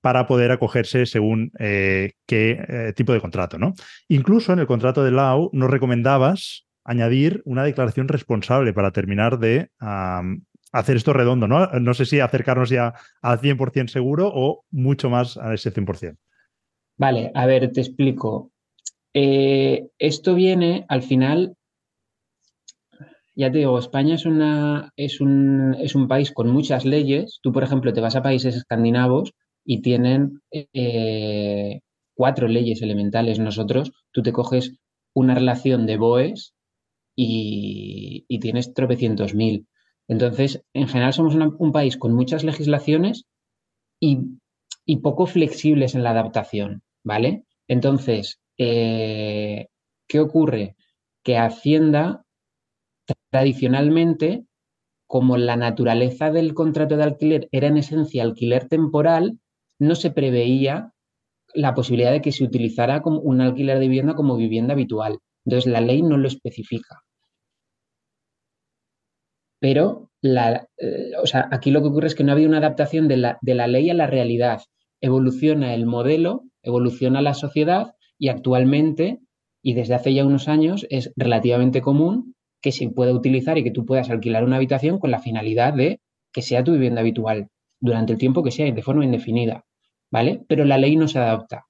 [0.00, 3.58] para poder acogerse según eh, qué eh, tipo de contrato.
[3.58, 3.74] ¿no?
[4.06, 9.70] Incluso en el contrato de LAU nos recomendabas añadir una declaración responsable para terminar de
[10.72, 11.66] hacer esto redondo, ¿no?
[11.66, 16.16] No sé si acercarnos ya al 100% seguro o mucho más a ese 100%.
[16.96, 18.52] Vale, a ver, te explico.
[19.12, 21.56] Eh, esto viene al final,
[23.34, 27.40] ya te digo, España es, un país con muchas leyes.
[27.42, 29.32] Tú, por ejemplo, te vas a países escandinavos
[29.64, 31.80] y tienen eh,
[32.14, 33.38] cuatro leyes elementales.
[33.38, 34.78] Nosotros, tú te coges
[35.14, 36.55] una relación de BOEs
[37.16, 39.66] y, tienes tropecientos mil.
[40.08, 43.24] Entonces, en general somos un país con muchas legislaciones
[44.00, 44.18] y,
[45.02, 47.44] poco flexibles en la adaptación, ¿vale?
[47.66, 49.68] Entonces, eh,
[50.06, 50.76] ¿qué ocurre?
[51.24, 52.24] Que Hacienda
[53.30, 54.44] tradicionalmente,
[55.08, 59.38] como la naturaleza del contrato de alquiler era en esencia alquiler temporal,
[59.78, 60.92] no se preveía
[61.54, 65.18] la posibilidad de que se utilizara como un alquiler de vivienda como vivienda habitual.
[65.44, 67.05] Entonces, la ley no lo especifica.
[69.60, 73.08] Pero la, eh, o sea, aquí lo que ocurre es que no había una adaptación
[73.08, 74.60] de la, de la ley a la realidad.
[75.00, 79.20] Evoluciona el modelo, evoluciona la sociedad y actualmente,
[79.62, 83.70] y desde hace ya unos años, es relativamente común que se pueda utilizar y que
[83.70, 86.00] tú puedas alquilar una habitación con la finalidad de
[86.32, 87.48] que sea tu vivienda habitual
[87.80, 89.64] durante el tiempo que sea, de forma indefinida,
[90.10, 90.44] ¿vale?
[90.48, 91.66] Pero la ley no se adapta.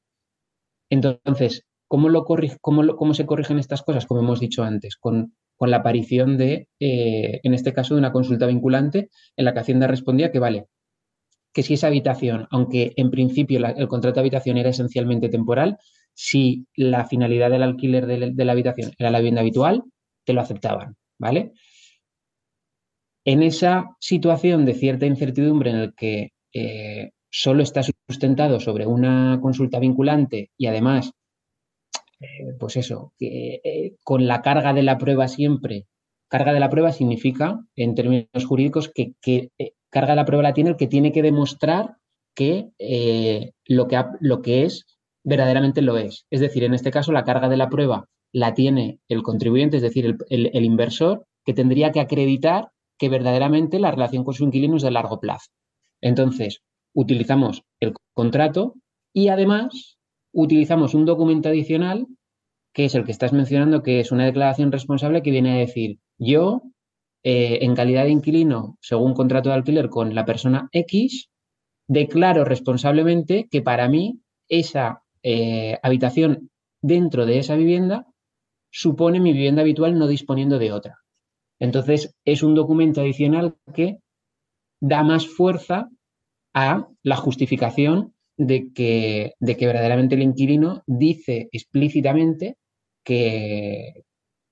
[0.91, 4.07] Entonces, ¿cómo, lo cómo, cómo se corrigen estas cosas?
[4.07, 8.13] Como hemos dicho antes, con con la aparición de, eh, en este caso, de una
[8.13, 10.67] consulta vinculante en la que Hacienda respondía que vale,
[11.53, 15.79] que si esa habitación, aunque en principio el contrato de habitación era esencialmente temporal,
[16.13, 19.83] si la finalidad del alquiler de, la habitación era la vivienda habitual,
[20.25, 21.53] te lo aceptaban, ¿vale?
[23.25, 29.39] En esa situación de cierta incertidumbre en el que eh, solo está sustentado sobre una
[29.43, 31.13] consulta vinculante y además
[32.21, 35.87] eh, pues eso, eh, con la carga de la prueba siempre,
[36.29, 39.15] carga de la prueba significa, en términos jurídicos, que,
[39.59, 41.97] eh, carga de la prueba la tiene el que tiene que demostrar
[42.35, 42.71] que,
[43.67, 44.85] lo, que lo que es
[45.25, 46.27] verdaderamente lo es.
[46.31, 49.83] Es decir, en este caso la carga de la prueba la tiene el contribuyente, es
[49.83, 54.83] decir, el inversor, que tendría que acreditar que verdaderamente la relación con su inquilino es
[54.83, 55.51] de largo plazo.
[56.01, 56.61] Entonces,
[56.95, 58.75] utilizamos el contrato
[59.13, 59.96] y además
[60.37, 62.07] utilizamos un documento adicional
[62.75, 65.99] que es el que estás mencionando, que es una declaración responsable que viene a decir,
[66.19, 66.61] yo,
[67.25, 71.31] eh, en calidad de inquilino, según contrato de alquiler con la persona X,
[71.89, 76.51] declaro responsablemente que para mí esa eh, habitación
[76.83, 78.07] dentro de esa vivienda
[78.71, 80.99] supone mi vivienda habitual no disponiendo de otra.
[81.59, 84.01] Entonces, es un documento adicional que
[84.83, 85.89] da más fuerza
[86.53, 92.57] a la justificación de que, de que verdaderamente el inquilino dice explícitamente
[93.05, 94.05] que,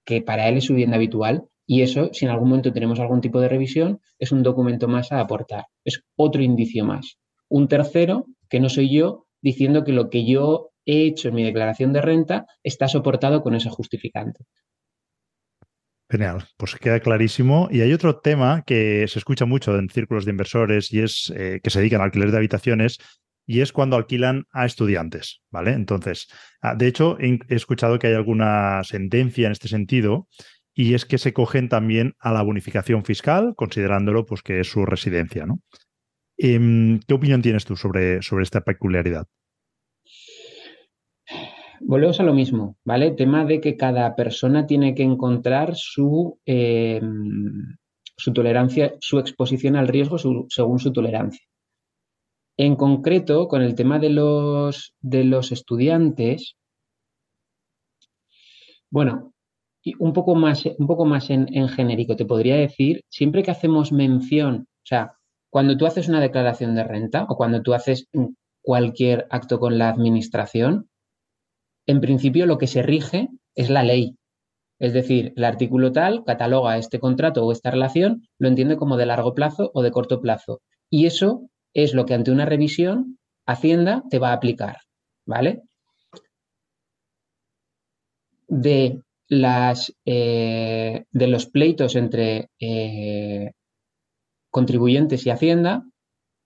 [0.04, 3.20] que para él es su vivienda habitual y eso, si en algún momento tenemos algún
[3.20, 7.18] tipo de revisión, es un documento más a aportar, es otro indicio más.
[7.48, 11.42] Un tercero, que no soy yo, diciendo que lo que yo he hecho en mi
[11.42, 14.44] declaración de renta está soportado con ese justificante.
[16.10, 17.68] Genial, pues queda clarísimo.
[17.70, 21.60] Y hay otro tema que se escucha mucho en círculos de inversores y es eh,
[21.62, 22.98] que se dedican al alquiler de habitaciones
[23.46, 25.72] y es cuando alquilan a estudiantes, ¿vale?
[25.72, 26.28] Entonces,
[26.62, 30.28] ah, de hecho, he escuchado que hay alguna sentencia en este sentido
[30.74, 34.84] y es que se cogen también a la bonificación fiscal, considerándolo pues que es su
[34.86, 35.60] residencia, ¿no?
[36.36, 39.26] Em, ¿Qué opinión tienes tú sobre, sobre esta peculiaridad?
[41.80, 43.12] volvemos a lo mismo, ¿vale?
[43.12, 47.76] Tema de que cada persona tiene que encontrar su, em,
[48.16, 50.16] su tolerancia, su exposición al riesgo
[50.48, 51.40] según su tolerancia.
[52.56, 56.56] En concreto, con el tema de los, de los estudiantes,
[58.90, 59.32] bueno,
[59.98, 63.92] un poco más, un poco más en, en genérico, te podría decir, siempre que hacemos
[63.92, 65.16] mención, o sea,
[65.50, 68.08] cuando tú haces una declaración de renta o cuando tú haces
[68.62, 70.88] cualquier acto con la administración,
[71.86, 74.16] en principio lo que se rige es la ley.
[74.80, 79.06] Es decir, el artículo tal cataloga este contrato o esta relación, lo entiende como de
[79.06, 80.60] largo plazo o de corto plazo.
[80.90, 84.78] Y eso es lo que ante una revisión Hacienda te va a aplicar.
[85.26, 85.62] ¿Vale?
[88.48, 93.52] De, las, eh, de los pleitos entre eh,
[94.50, 95.84] contribuyentes y Hacienda,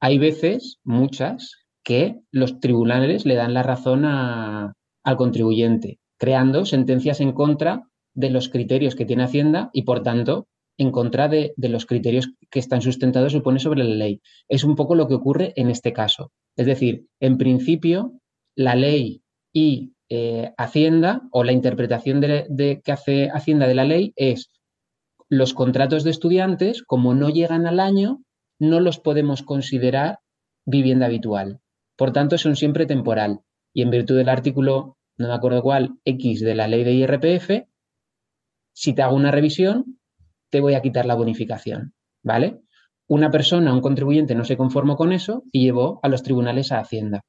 [0.00, 7.32] hay veces, muchas, que los tribunales le dan la razón al contribuyente, creando sentencias en
[7.32, 7.82] contra
[8.14, 10.46] de los criterios que tiene Hacienda y, por tanto,
[10.78, 14.22] en contra de, los criterios que están sustentados, supone, sobre la ley.
[14.48, 16.32] Es un poco lo que ocurre en este caso.
[16.56, 18.12] Es decir, en principio,
[18.56, 24.12] la ley y eh, Hacienda, o la interpretación de, que hace Hacienda de la ley,
[24.16, 24.50] es
[25.28, 28.22] los contratos de estudiantes, como no llegan al año,
[28.58, 30.20] no los podemos considerar
[30.64, 31.60] vivienda habitual.
[31.96, 33.40] Por tanto, son siempre temporal.
[33.74, 37.66] Y en virtud del artículo no me acuerdo cuál, X de la ley de IRPF,
[38.72, 39.97] si te hago una revisión,
[40.50, 42.60] te voy a quitar la bonificación, ¿vale?
[43.06, 46.80] Una persona, un contribuyente no se conformó con eso y llevó a los tribunales a
[46.80, 47.22] Hacienda.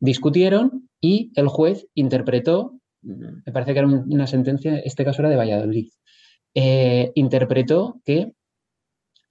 [0.00, 5.36] Discutieron y el juez interpretó, me parece que era una sentencia, este caso era de
[5.36, 5.88] Valladolid,
[6.54, 8.32] eh, interpretó que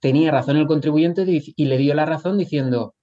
[0.00, 2.94] tenía razón el contribuyente y le dio la razón diciendo,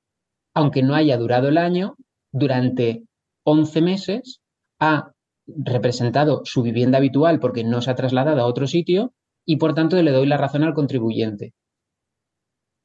[0.53, 1.95] aunque no haya durado el año,
[2.31, 3.03] durante
[3.43, 4.41] 11 meses
[4.79, 5.11] ha
[5.47, 9.13] representado su vivienda habitual porque no se ha trasladado a otro sitio
[9.45, 11.53] y por tanto le doy la razón al contribuyente.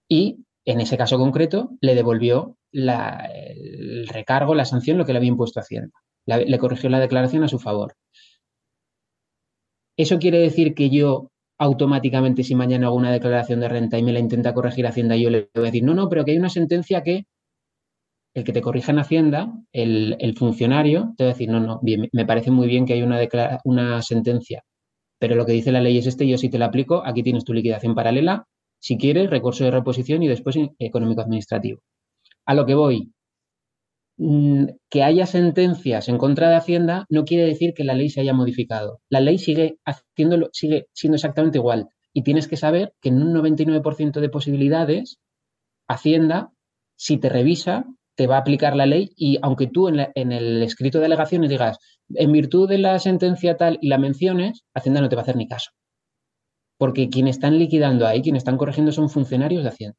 [0.08, 5.30] Y en ese caso concreto le devolvió el recargo, la sanción, lo que le había
[5.30, 5.98] impuesto Hacienda.
[6.26, 7.94] le corrigió la declaración a su favor.
[9.96, 14.12] ¿Eso quiere decir que yo automáticamente si mañana hago una declaración de renta y me
[14.12, 16.50] la intenta corregir Hacienda, yo le voy a decir, no, no, pero que hay una
[16.50, 17.24] sentencia que
[18.34, 22.26] el que te corrija en Hacienda, el, funcionario, te va a decir, no, no, me
[22.26, 23.18] parece muy bien que hay una,
[23.64, 24.62] una sentencia,
[25.18, 27.44] pero lo que dice la ley es este, yo si te la aplico, aquí tienes
[27.44, 28.46] tu liquidación paralela,
[28.78, 31.80] si quieres, recurso de reposición y después económico-administrativo.
[32.46, 33.12] A lo que voy,
[34.18, 38.20] mm, que haya sentencias en contra de Hacienda no quiere decir que la ley se
[38.20, 39.00] haya modificado.
[39.08, 41.88] La ley sigue, haciéndolo, sigue siendo exactamente igual.
[42.12, 45.18] Y tienes que saber que en un 99% de posibilidades,
[45.88, 46.52] Hacienda,
[46.96, 47.84] si te revisa,
[48.16, 51.78] te va a aplicar la ley y aunque tú en, el escrito de alegaciones digas,
[52.14, 55.36] en virtud de la sentencia tal y la menciones, Hacienda no te va a hacer
[55.36, 55.70] ni caso.
[56.78, 59.98] Porque quienes están liquidando ahí, quienes están corrigiendo son funcionarios de Hacienda.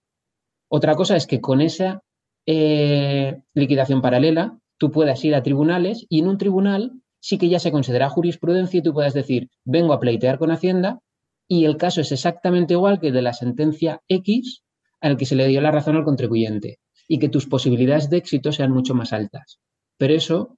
[0.67, 2.01] Otra cosa es que con esa
[2.45, 7.59] eh, liquidación paralela tú puedas ir a tribunales y en un tribunal, sí que ya
[7.59, 10.99] se considera jurisprudencia y tú puedes decir, vengo a pleitear con Hacienda
[11.47, 14.63] y el caso es exactamente igual que de la sentencia X
[15.01, 18.51] al que se le dio la razón al contribuyente y que tus posibilidades de éxito
[18.51, 19.59] sean mucho más altas.
[19.97, 20.57] Pero eso,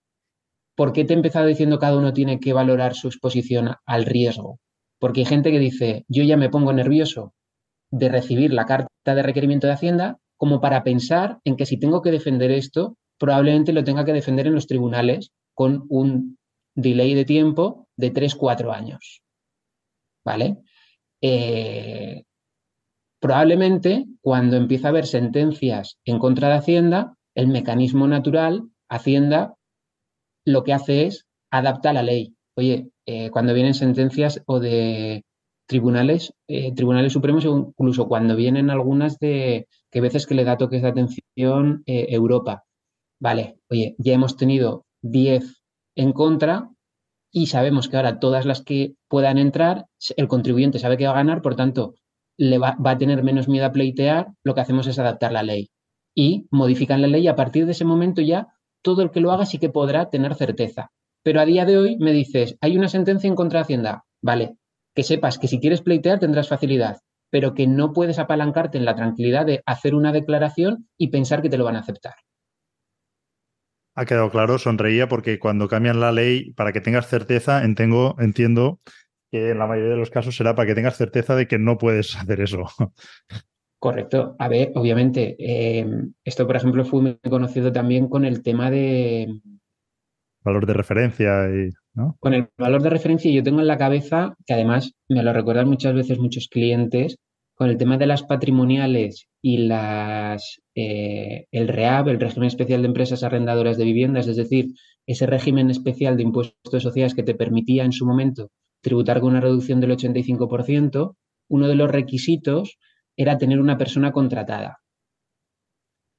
[0.76, 4.60] ¿por qué te he empezado diciendo cada uno tiene que valorar su exposición al riesgo?
[5.00, 7.34] Porque hay gente que dice, yo ya me pongo nervioso
[7.92, 12.02] de recibir la carta de requerimiento de Hacienda como para pensar en que si tengo
[12.02, 16.38] que defender esto, probablemente lo tenga que defender en los tribunales con un
[16.76, 19.22] delay de tiempo de 3-4 años.
[20.24, 20.58] ¿Vale?
[21.22, 22.24] Eh,
[23.20, 29.56] probablemente cuando empieza a haber sentencias en contra de Hacienda, el mecanismo natural, Hacienda
[30.46, 32.36] lo que hace es adapta la ley.
[32.56, 35.24] Oye, eh, cuando vienen sentencias o de
[35.68, 40.82] tribunales, eh, tribunales supremos, incluso cuando vienen algunas de que veces que le da toques
[40.82, 42.64] de atención Europa.
[43.20, 45.62] Vale, oye, ya hemos tenido 10
[45.96, 46.70] en contra,
[47.32, 49.86] y sabemos que ahora todas las que puedan entrar,
[50.18, 51.96] el contribuyente sabe que va a ganar, por tanto,
[52.40, 55.70] le va, a tener menos miedo a pleitear, lo que hacemos es adaptar la ley.
[56.16, 58.48] Y modifican la ley y a partir de ese momento ya
[58.82, 60.90] todo el que lo haga sí que podrá tener certeza.
[61.22, 64.06] Pero a día de hoy me dices, hay una sentencia en contra de Hacienda.
[64.22, 64.56] Vale,
[64.96, 68.96] que sepas que si quieres pleitear tendrás facilidad, pero que no puedes apalancarte en la
[68.96, 72.16] tranquilidad de hacer una declaración y pensar que te lo van a aceptar.
[73.96, 78.80] Ha quedado claro, sonreía porque cuando cambian la ley, para que tengas certeza, entiendo, entiendo
[79.32, 81.78] que en la mayoría de los casos será para que tengas certeza de que no
[81.78, 82.66] puedes hacer eso.
[83.80, 84.36] Correcto.
[84.40, 85.86] A ver, obviamente, eh,
[86.26, 89.40] esto, por ejemplo, fue muy conocido también con el tema de...
[90.44, 91.70] Valor de referencia y...
[91.94, 92.18] ¿no?
[92.20, 95.70] Con el valor de referencia yo tengo en la cabeza, que además me lo recuerdan
[95.70, 97.18] muchas veces muchos clientes,
[97.56, 102.88] con el tema de las patrimoniales y las, eh, el REAB, el régimen especial de
[102.88, 104.68] empresas arrendadoras de viviendas, es decir,
[105.06, 108.50] ese régimen especial de impuestos de sociedades que te permitía en su momento
[108.82, 111.16] tributar con una reducción del 85%,
[111.50, 112.78] uno de los requisitos
[113.18, 114.80] era tener una persona contratada.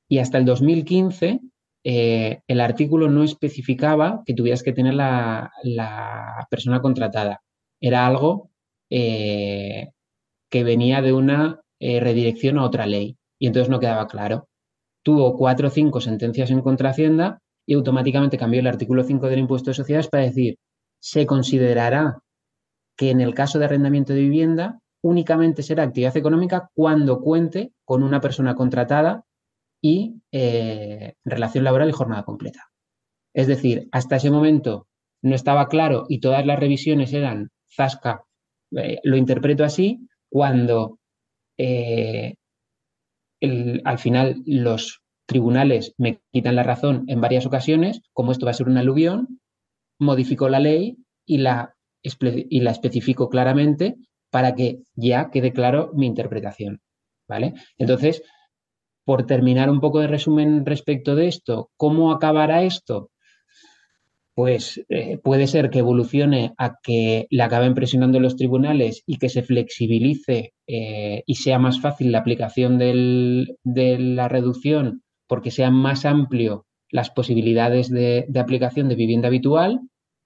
[0.08, 1.40] Y hasta el 2015
[1.84, 5.50] eh, el artículo no especificaba que tuvieras que tener la,
[6.50, 7.42] persona contratada.
[7.80, 8.50] Era algo
[8.90, 9.88] eh,
[10.50, 14.48] que venía de una eh, redirección a otra ley y entonces no quedaba claro.
[15.02, 19.38] Tuvo cuatro o cinco sentencias en contra Hacienda y automáticamente cambió el artículo 5 del
[19.38, 20.56] impuesto de sociedades para decir,
[20.98, 22.18] se considerará
[23.00, 28.02] que en el caso de arrendamiento de vivienda únicamente será actividad económica cuando cuente con
[28.02, 29.24] una persona contratada
[29.82, 32.68] y eh, relación laboral y jornada completa.
[33.34, 34.86] Es decir, hasta ese momento
[35.22, 38.26] no estaba claro y todas las revisiones eran zasca,
[38.76, 40.98] eh, lo interpreto así, cuando
[41.56, 42.34] eh,
[43.82, 48.60] al final los tribunales me quitan la razón en varias ocasiones, como esto va a
[48.60, 49.40] ser un aluvión,
[49.98, 53.96] modificó la ley y la, y la especifico claramente
[54.30, 56.80] para que ya quede claro mi interpretación.
[57.28, 57.54] ¿Vale?
[57.78, 58.22] Entonces,
[59.04, 63.10] por terminar un poco de resumen respecto de esto, ¿cómo acabará esto?
[64.40, 69.28] pues eh, puede ser que evolucione a que le acaben presionando los tribunales y que
[69.28, 76.06] se flexibilice eh, y sea más fácil la aplicación de la reducción porque sea más
[76.06, 79.80] amplio las posibilidades de, de aplicación de vivienda habitual,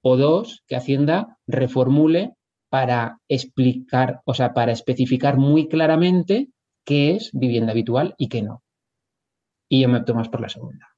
[0.05, 2.35] o dos, que Hacienda reformule
[2.69, 6.51] para explicar, o sea, para especificar muy claramente
[6.85, 8.63] qué es vivienda habitual y qué no.
[9.69, 10.95] Y yo me opto más por la segunda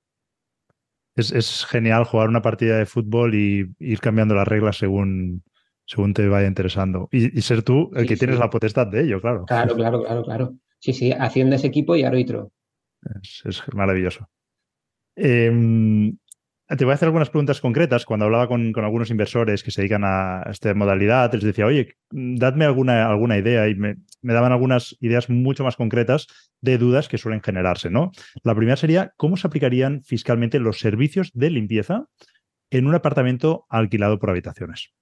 [1.16, 5.42] es, genial jugar una partida de fútbol y ir cambiando las reglas según,
[5.86, 7.09] según te vaya interesando.
[7.11, 9.44] Y, ser tú el que tienes la potestad de ello, claro.
[9.46, 10.54] Claro, claro, claro, claro.
[10.78, 12.52] Sí, sí, haciendo ese equipo y árbitro.
[13.22, 14.28] Es, es maravilloso.
[15.16, 16.12] Eh,
[16.68, 18.04] te voy a hacer algunas preguntas concretas.
[18.04, 22.64] Cuando hablaba con, algunos inversores que se dedican a esta modalidad, les decía, oye, dadme
[22.64, 26.26] alguna, alguna idea y me, daban algunas ideas mucho más concretas
[26.60, 28.10] de dudas que suelen generarse, ¿no?
[28.42, 32.06] La primera sería, ¿cómo se aplicarían fiscalmente los servicios de limpieza
[32.70, 34.92] en un apartamento alquilado por habitaciones?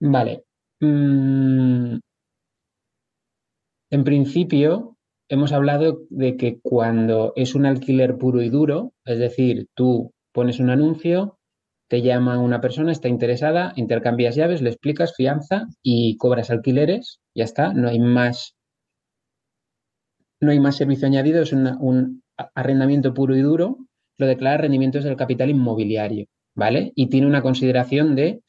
[0.00, 0.44] Vale.
[0.80, 1.98] Mm,
[3.90, 4.96] en principio,
[5.28, 10.60] hemos hablado de que cuando es un alquiler puro y duro, es decir, tú pones
[10.60, 11.38] un anuncio,
[11.88, 17.44] te llama una persona, está interesada, intercambias llaves, le explicas fianza y cobras alquileres, ya
[17.44, 18.56] está, no hay más,
[20.40, 22.22] no hay más servicio añadido, es un
[22.54, 23.76] arrendamiento puro y duro,
[24.18, 26.92] lo declara rendimientos del capital inmobiliario, ¿vale?
[26.94, 28.42] Y tiene una consideración de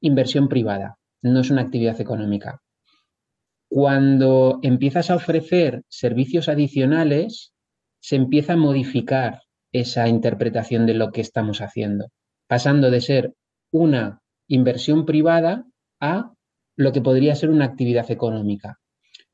[0.00, 2.62] inversión privada, no es una actividad económica.
[3.68, 7.52] Cuando empiezas a ofrecer servicios adicionales,
[8.00, 9.42] se empieza a modificar
[9.80, 12.08] esa interpretación de lo que estamos haciendo,
[12.46, 13.34] pasando de ser
[13.72, 15.66] una inversión privada
[16.00, 16.32] a
[16.76, 18.78] lo que podría ser una actividad económica.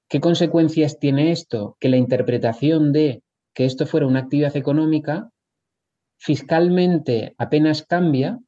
[0.09, 1.77] ¿Qué consecuencias tiene esto?
[1.81, 3.23] Que la interpretación de
[3.55, 5.31] que esto fuera una actividad económica
[6.19, 8.39] fiscalmente apenas cambia,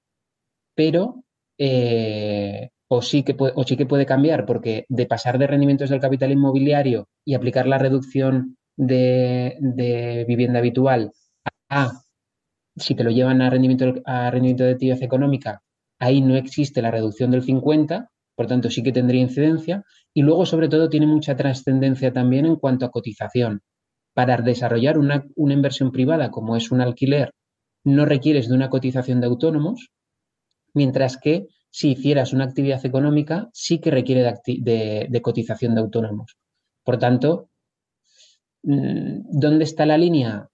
[0.74, 1.24] pero
[1.58, 5.90] eh, o, sí que puede, o sí que puede cambiar, porque de pasar de rendimientos
[5.90, 11.12] del capital inmobiliario y aplicar la reducción de, de vivienda habitual
[11.74, 12.04] a
[12.76, 15.62] si te lo llevan a rendimiento, a rendimiento de actividad económica,
[15.98, 19.84] ahí no existe la reducción del 50, por tanto sí que tendría incidencia.
[20.12, 23.62] Y luego, sobre todo, tiene mucha trascendencia también en cuanto a cotización.
[24.12, 27.32] Para desarrollar una, inversión privada como es un alquiler,
[27.84, 29.90] no requieres de una cotización de autónomos,
[30.72, 36.36] mientras que si hicieras una actividad económica, sí que requiere de, cotización de autónomos.
[36.84, 37.50] Por tanto,
[38.62, 40.48] mm, ¿dónde está la línea?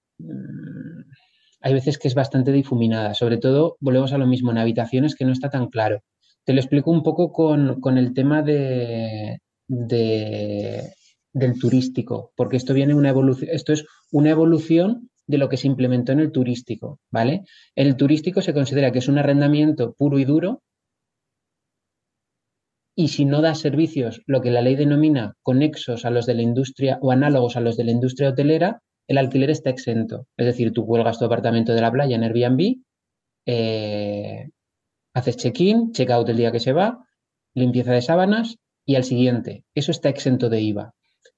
[1.60, 5.24] Hay veces que es bastante difuminada, sobre todo, volvemos a lo mismo, en habitaciones que
[5.24, 6.02] no está tan claro.
[6.44, 13.10] Te lo explico un poco con, el tema de, del turístico, porque esto viene una
[13.10, 17.44] evolución, esto es una evolución de lo que se implementó en el turístico, ¿vale?
[17.76, 20.62] El turístico se considera que es un arrendamiento puro y duro
[22.96, 26.42] y si no da servicios, lo que la ley denomina conexos a los de la
[26.42, 30.28] industria o análogos a los de la industria hotelera, el alquiler está exento.
[30.36, 32.76] Es decir, tú cuelgas tu apartamento de la playa en Airbnb,
[33.44, 34.48] eh,
[35.12, 37.04] haces check-in, check-out el día que se va,
[37.52, 39.64] limpieza de sábanas y al siguiente.
[39.74, 40.94] Eso está exento de IVA.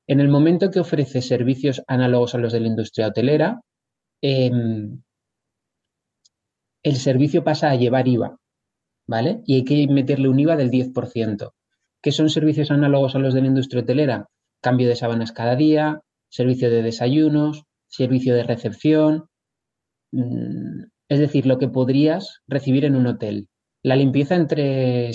[0.07, 3.63] En el momento que ofrece servicios análogos a los de la industria hotelera,
[4.21, 5.03] em,
[6.83, 8.37] el servicio pasa a llevar IVA,
[9.07, 9.41] ¿vale?
[9.47, 11.55] Y hay que meterle un IVA del 10%.
[12.03, 14.27] ¿Qué son servicios análogos a los de la industria hotelera?
[14.61, 16.03] Cambio de sábanas cada día,
[16.33, 19.27] servicio de desayunos, servicio de recepción,
[20.13, 23.49] mm, es decir, lo que podrías recibir en un hotel.
[23.83, 25.11] La limpieza entre,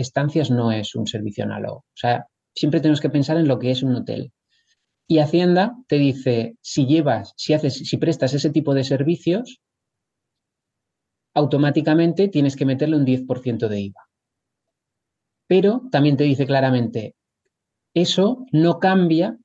[0.00, 1.78] estancias no es un servicio análogo.
[1.78, 4.32] O sea, siempre tenemos que pensar en lo que es un hotel.
[5.08, 9.60] Y Hacienda te dice, si llevas, si haces, si prestas ese tipo de servicios,
[11.34, 14.00] automáticamente tienes que meterle un 10% de IVA.
[15.48, 17.16] Pero también te dice claramente,
[17.94, 19.36] eso no cambia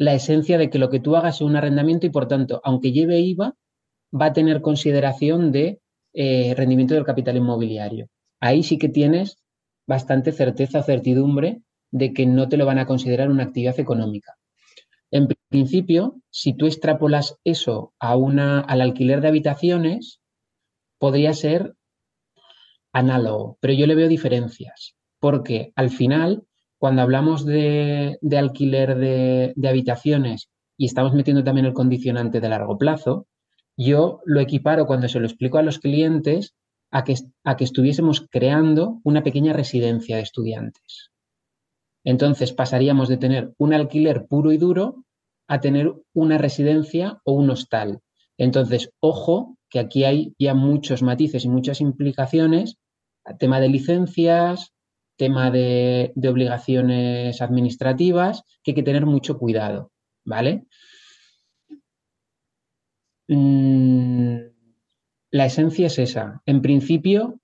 [0.00, 2.90] la esencia de que lo que tú hagas es un arrendamiento y por tanto, aunque
[2.90, 3.54] lleve IVA,
[4.18, 5.82] va a tener consideración de
[6.14, 8.08] eh, rendimiento del capital inmobiliario.
[8.40, 9.36] Ahí sí que tienes
[9.86, 14.38] bastante certeza o certidumbre de que no te lo van a considerar una actividad económica.
[15.10, 20.22] En principio, si tú extrapolas eso a una, al alquiler de habitaciones,
[20.98, 21.74] podría ser
[22.94, 26.44] análogo, pero yo le veo diferencias, porque al final
[26.80, 33.26] cuando hablamos de, alquiler de, habitaciones y estamos metiendo también el condicionante de largo plazo,
[33.76, 36.54] yo lo equiparo cuando se lo explico a los clientes
[36.90, 41.10] a que, a que estuviésemos creando una pequeña residencia de estudiantes.
[42.02, 45.04] Entonces pasaríamos de tener un alquiler puro y duro
[45.48, 48.00] a tener una residencia o un hostal.
[48.38, 52.78] Entonces, ojo, que aquí hay ya muchos matices y muchas implicaciones,
[53.38, 54.72] tema de licencias,
[55.20, 59.92] tema de, obligaciones administrativas, que hay que tener mucho cuidado,
[60.24, 60.64] ¿vale?
[63.28, 64.38] Mm,
[65.30, 66.40] la esencia es esa.
[66.46, 67.38] En principio,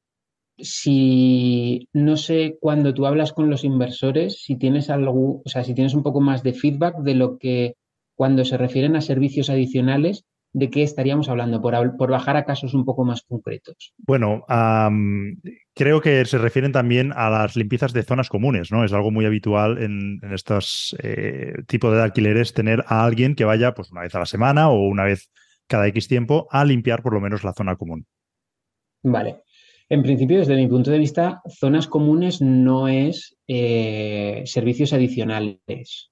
[0.57, 5.74] si no sé cuando tú hablas con los inversores, si tienes algo, o sea, si
[5.74, 7.74] tienes un poco más de feedback de lo que
[8.14, 10.24] cuando se refieren a servicios adicionales,
[10.57, 13.92] de qué estaríamos hablando, por, por bajar a casos un poco más concretos.
[13.98, 14.42] Bueno,
[15.74, 18.82] creo que se refieren también a las limpiezas de zonas comunes, ¿no?
[18.82, 23.74] Es algo muy habitual en, estos eh, tipos de alquileres tener a alguien que vaya
[23.74, 25.30] pues una vez a la semana o una vez
[25.66, 28.07] cada X tiempo a limpiar por lo menos la zona común.
[29.02, 29.42] Vale.
[29.90, 36.11] En principio, desde mi punto de vista, zonas comunes no es eh, servicios adicionales.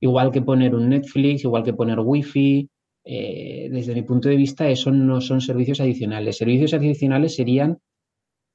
[0.00, 2.70] Igual que poner un Netflix, igual que poner Wi-Fi,
[3.04, 6.36] eh, desde mi punto de vista, eso no son servicios adicionales.
[6.36, 7.78] Servicios adicionales serían,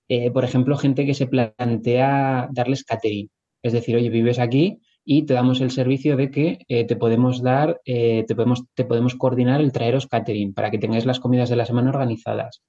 [0.09, 3.29] eh, por ejemplo, gente que se plantea darles catering.
[3.61, 7.41] Es decir, oye, vives aquí y te damos el servicio de que eh, te podemos
[7.41, 11.55] dar, te, podemos, te podemos coordinar el traeros catering para que tengáis las comidas de
[11.55, 12.61] la semana organizadas.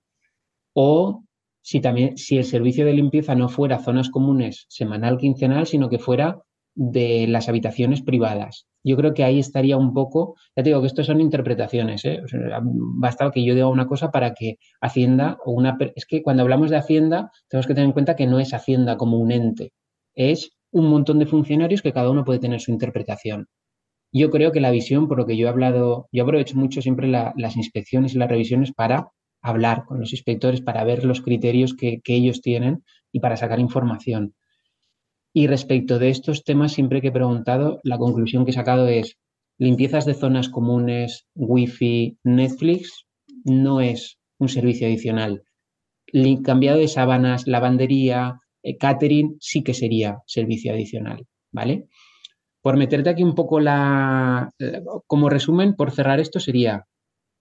[0.72, 1.24] O
[1.62, 5.98] si también, si el servicio de limpieza no fuera zonas comunes semanal, quincenal, sino que
[5.98, 6.40] fuera
[6.74, 8.66] de las habitaciones privadas.
[8.84, 12.20] Yo creo que ahí estaría un poco, ya te digo que esto son interpretaciones, ¿eh?
[12.62, 15.76] basta que yo diga una cosa para que Hacienda o una...
[15.96, 18.96] Es que cuando hablamos de Hacienda tenemos que tener en cuenta que no es Hacienda
[18.96, 19.72] como un ente,
[20.14, 23.48] es un montón de funcionarios que cada uno puede tener su interpretación.
[24.12, 27.08] Yo creo que la visión, por lo que yo he hablado, yo aprovecho mucho siempre
[27.08, 29.10] las inspecciones y las revisiones para
[29.42, 34.34] hablar con los inspectores para ver los criterios que, ellos tienen y para sacar información.
[35.32, 39.18] Y respecto de estos temas, siempre que he preguntado, la conclusión que he sacado es
[39.58, 43.06] limpiezas de zonas comunes, wifi, Netflix,
[43.44, 45.42] no es un servicio adicional.
[46.42, 51.88] Cambiado de sábanas, lavandería, eh, catering, sí que sería servicio adicional, ¿vale?
[52.62, 54.50] Por meterte aquí un poco la...
[55.06, 56.86] Como resumen, por cerrar esto sería,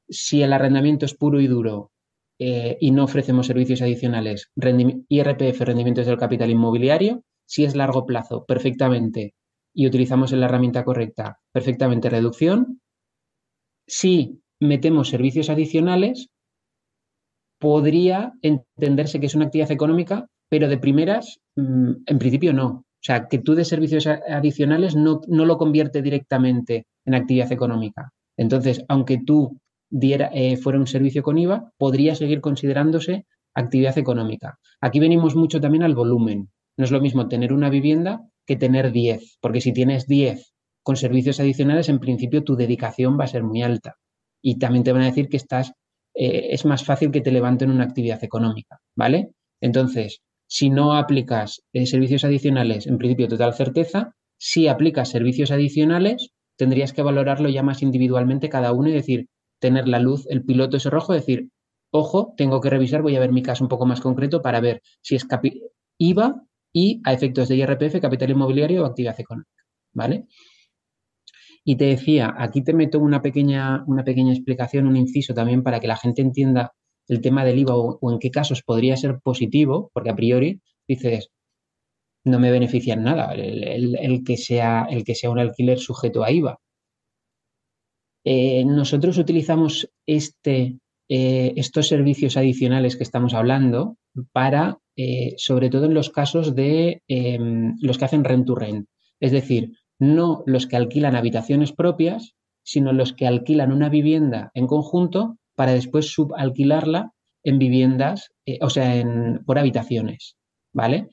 [0.09, 1.91] si el arrendamiento es puro y duro
[2.39, 8.45] eh, y no ofrecemos servicios adicionales, IRPF, rendimientos del capital inmobiliario, si es largo plazo,
[8.45, 9.33] perfectamente,
[9.73, 12.81] y utilizamos la herramienta correcta, perfectamente reducción.
[13.87, 16.29] Si metemos servicios adicionales,
[17.59, 22.67] podría entenderse que es una actividad económica, pero de primeras, mm, en principio no.
[22.67, 28.11] O sea, que tú de servicios adicionales no, no lo convierte directamente en actividad económica.
[28.37, 34.59] Entonces, aunque tú diera, eh, fuera un servicio con IVA, podría seguir considerándose actividad económica.
[34.81, 36.49] Aquí venimos mucho también al volumen.
[36.77, 40.53] No es lo mismo tener una vivienda que tener 10, porque si tienes 10
[40.83, 43.95] con servicios adicionales, en principio tu dedicación va a ser muy alta.
[44.41, 45.73] Y también te van a decir que estás,
[46.15, 49.31] eh, es más fácil que te levanten una actividad económica, ¿vale?
[49.59, 56.29] Entonces, si no aplicas eh, servicios adicionales, en principio total certeza, si aplicas servicios adicionales,
[56.57, 59.27] tendrías que valorarlo ya más individualmente cada uno y decir,
[59.59, 61.49] tener la luz, el piloto ese rojo, decir,
[61.91, 64.81] ojo, tengo que revisar, voy a ver mi caso un poco más concreto para ver
[65.01, 65.27] si es
[65.99, 69.63] IVA y a efectos de IRPF, capital inmobiliario o actividad económica,
[69.93, 70.27] ¿vale?
[71.63, 75.79] Y te decía, aquí te meto una pequeña, una pequeña explicación, un inciso también para
[75.79, 76.71] que la gente entienda
[77.07, 81.29] el tema del IVA o, en qué casos podría ser positivo, porque a priori dices,
[82.23, 86.31] no me beneficia en nada el, que sea, el que sea un alquiler sujeto a
[86.31, 86.59] IVA.
[88.25, 93.97] Eh, nosotros utilizamos este, eh, estos servicios adicionales que estamos hablando
[94.31, 98.87] para, eh, sobre todo en los casos de em, los que hacen rent to rent,
[99.19, 104.67] es decir, no los que alquilan habitaciones propias, sino los que alquilan una vivienda en
[104.67, 107.11] conjunto para después subalquilarla
[107.43, 110.35] en viviendas, eh, o sea, en, por habitaciones,
[110.73, 111.09] ¿vale?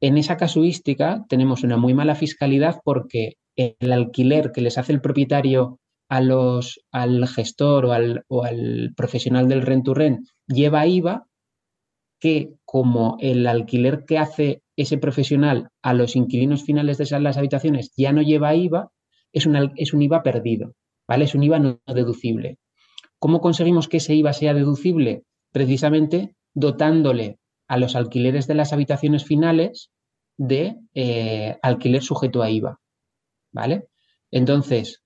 [0.00, 5.00] En esa casuística tenemos una muy mala fiscalidad porque el alquiler que les hace el
[5.00, 10.86] propietario a los, al gestor o al, o al profesional del rent to rent lleva
[10.86, 11.26] IVA,
[12.18, 17.92] que como el alquiler que hace ese profesional a los inquilinos finales de las habitaciones
[17.96, 18.90] ya no lleva IVA,
[19.32, 19.46] es,
[19.76, 20.74] es un IVA perdido,
[21.06, 21.24] ¿vale?
[21.24, 22.58] Es un IVA no deducible.
[23.18, 25.24] ¿Cómo conseguimos que ese IVA sea deducible?
[25.52, 27.38] Precisamente dotándole
[27.68, 29.90] a los alquileres de las habitaciones finales
[30.38, 32.78] de eh, alquiler sujeto a IVA.
[33.52, 33.88] ¿Vale?
[34.30, 35.02] Entonces,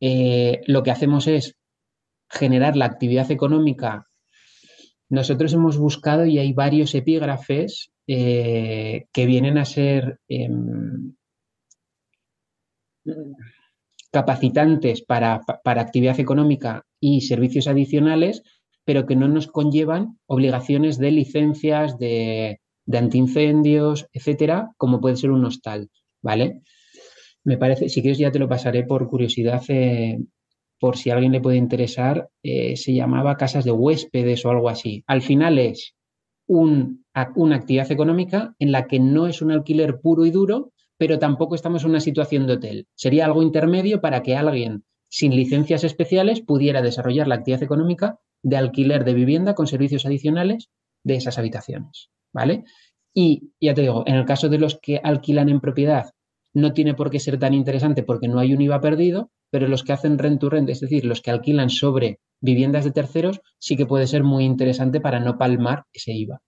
[0.00, 1.56] eh, lo que hacemos es
[2.28, 4.06] generar la actividad económica.
[5.12, 11.12] Nosotros hemos buscado y hay varios epígrafes eh, que vienen a ser em,
[14.10, 18.42] capacitantes para, actividad económica y servicios adicionales,
[18.86, 22.60] pero que no nos conllevan obligaciones de licencias, de,
[22.90, 25.90] antiincendios, etcétera, como puede ser un hostal,
[26.22, 26.62] ¿vale?
[27.44, 30.20] Me parece, si quieres ya te lo pasaré por curiosidad, eh,
[30.82, 35.04] por si alguien le puede interesar, eh, se llamaba casas de huéspedes o algo así.
[35.06, 35.94] Al final es
[36.48, 41.54] una actividad económica en la que no es un alquiler puro y duro, pero tampoco
[41.54, 42.88] estamos en una situación de hotel.
[42.96, 48.56] Sería algo intermedio para que alguien sin licencias especiales pudiera desarrollar la actividad económica de
[48.56, 50.68] alquiler de vivienda con servicios adicionales
[51.04, 52.64] de esas habitaciones, ¿vale?
[53.14, 56.10] Y ya te digo, en el caso de los que alquilan en propiedad,
[56.54, 59.84] no tiene por qué ser tan interesante porque no hay un IVA perdido, pero los
[59.84, 63.76] que hacen rent to rent, es decir, los que alquilan sobre viviendas de terceros, sí
[63.76, 66.40] que puede ser muy interesante para no palmar ese IVA.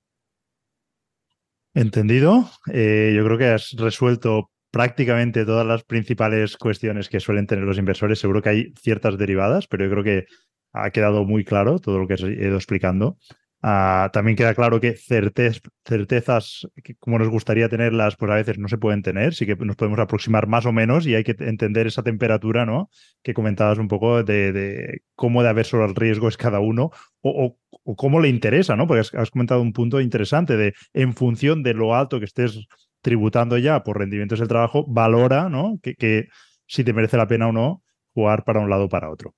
[1.75, 2.49] Entendido.
[2.73, 7.79] Eh, yo creo que has resuelto prácticamente todas las principales cuestiones que suelen tener los
[7.79, 8.19] inversores.
[8.19, 10.27] Seguro que hay ciertas derivadas, pero yo creo que
[10.73, 13.19] ha quedado muy claro todo lo que he ido explicando.
[13.67, 18.77] Ah, también queda claro que certezas como nos gustaría tenerlas, pues a veces no se
[18.77, 22.03] pueden tener, sí que nos podemos aproximar más o menos y hay que entender esa
[22.03, 22.91] temperatura, ¿no?
[23.23, 26.91] Que comentabas un poco de, cómo de haber solo el riesgo es cada uno
[27.23, 27.57] o,
[27.97, 28.87] cómo le interesa, ¿no?
[28.87, 32.67] Porque has, comentado un punto interesante de en función de lo alto que estés
[33.01, 35.79] tributando ya por rendimientos del trabajo, valora, ¿no?
[35.83, 36.29] Que, que
[36.67, 39.35] si te merece la pena o no jugar para un lado o para otro.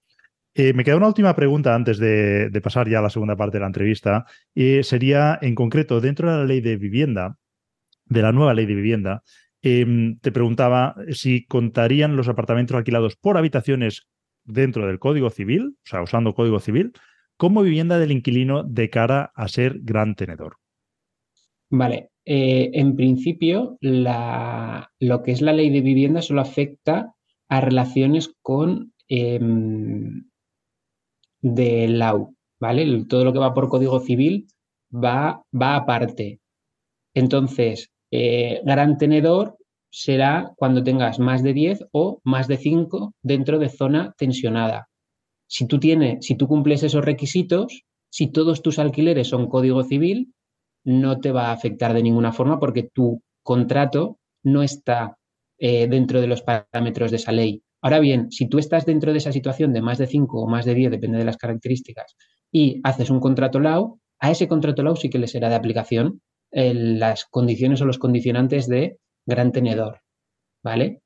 [0.59, 3.61] Eh, me queda una última pregunta antes de, pasar ya a la segunda parte de
[3.61, 4.24] la entrevista.
[4.54, 7.36] sería, en concreto, dentro de la ley de vivienda,
[8.07, 9.22] de la nueva ley de vivienda,
[9.61, 14.07] em, te preguntaba si contarían los apartamentos alquilados por habitaciones
[14.44, 16.92] dentro del Código Civil, o sea, usando Código Civil,
[17.36, 20.57] como vivienda del inquilino de cara a ser gran tenedor.
[21.68, 27.12] Vale, eh, en principio lo que es la ley de vivienda solo afecta
[27.48, 30.24] a relaciones con em,
[31.55, 33.05] de LAU, ¿vale?
[33.05, 34.49] Todo lo que va por código civil
[34.92, 36.40] va, va aparte.
[37.14, 39.57] Entonces, eh, gran tenedor
[39.90, 44.88] será cuando tengas más de 10 o más de 5 dentro de zona tensionada.
[45.49, 50.34] Si tú, tienes, si tú cumples esos requisitos, si todos tus alquileres son código civil,
[50.84, 55.16] no te va a afectar de ninguna forma porque tu contrato no está
[55.59, 57.62] eh, dentro de los parámetros de esa ley.
[57.87, 60.64] Ahora bien, si tú estás dentro de esa situación de más de 5 o más
[60.64, 62.16] de 10, depende de las características,
[62.51, 66.20] y haces un contrato LAU, a ese contrato LAU sí que le será de aplicación
[66.51, 70.01] las condiciones o los condicionantes de gran tenedor.
[70.64, 71.01] ¿Vale?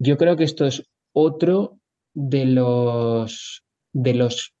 [0.00, 1.78] Yo creo que esto es otro
[2.12, 3.62] de los,
[3.92, 4.54] de los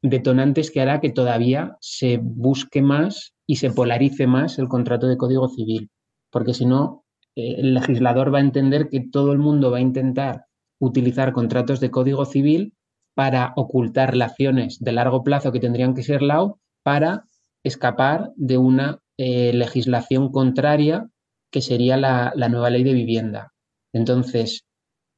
[0.00, 5.18] detonantes que hará que todavía se busque más y se polarice más el contrato de
[5.18, 5.90] código civil.
[6.30, 7.03] Porque si no,
[7.36, 10.46] eh, el legislador va a entender que todo el mundo va a intentar
[10.80, 12.74] utilizar contratos de código civil
[13.14, 17.24] para ocultar relaciones de largo plazo que tendrían que ser LAO para
[17.62, 21.08] escapar de una eh, legislación contraria
[21.50, 23.52] que sería la, nueva ley de vivienda.
[23.92, 24.64] Entonces,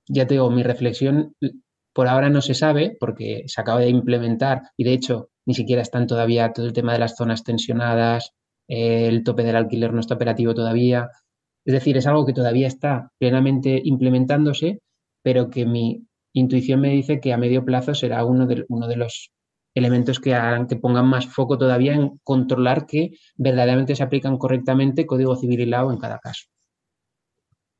[0.06, 1.34] ya te digo, mi reflexión
[1.94, 5.80] por ahora no se sabe porque se acaba de implementar y de hecho ni siquiera
[5.80, 8.32] están todavía todo el tema de las zonas tensionadas,
[8.68, 11.08] eh, el tope del alquiler no está operativo todavía.
[11.66, 14.78] Es decir, es algo que todavía está plenamente implementándose,
[15.22, 18.96] pero que mi intuición me dice que a medio plazo será uno de, uno de
[18.96, 19.32] los
[19.74, 20.34] elementos que
[20.68, 25.66] que pongan más foco todavía en controlar que verdaderamente se aplican correctamente código civil y
[25.66, 26.44] lao en cada caso.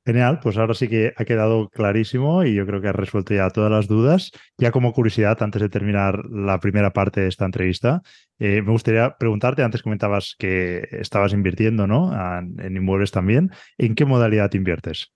[0.07, 3.51] Genial, pues ahora sí que ha quedado clarísimo y yo creo que ha resuelto ya
[3.51, 4.31] todas las dudas.
[4.57, 8.03] Ya como curiosidad, antes de terminar la primera parte de esta entrevista,
[8.39, 12.13] eh, me gustaría preguntarte, antes comentabas que estabas invirtiendo ¿no?
[12.41, 15.13] en inmuebles también, ¿en qué modalidad inviertes?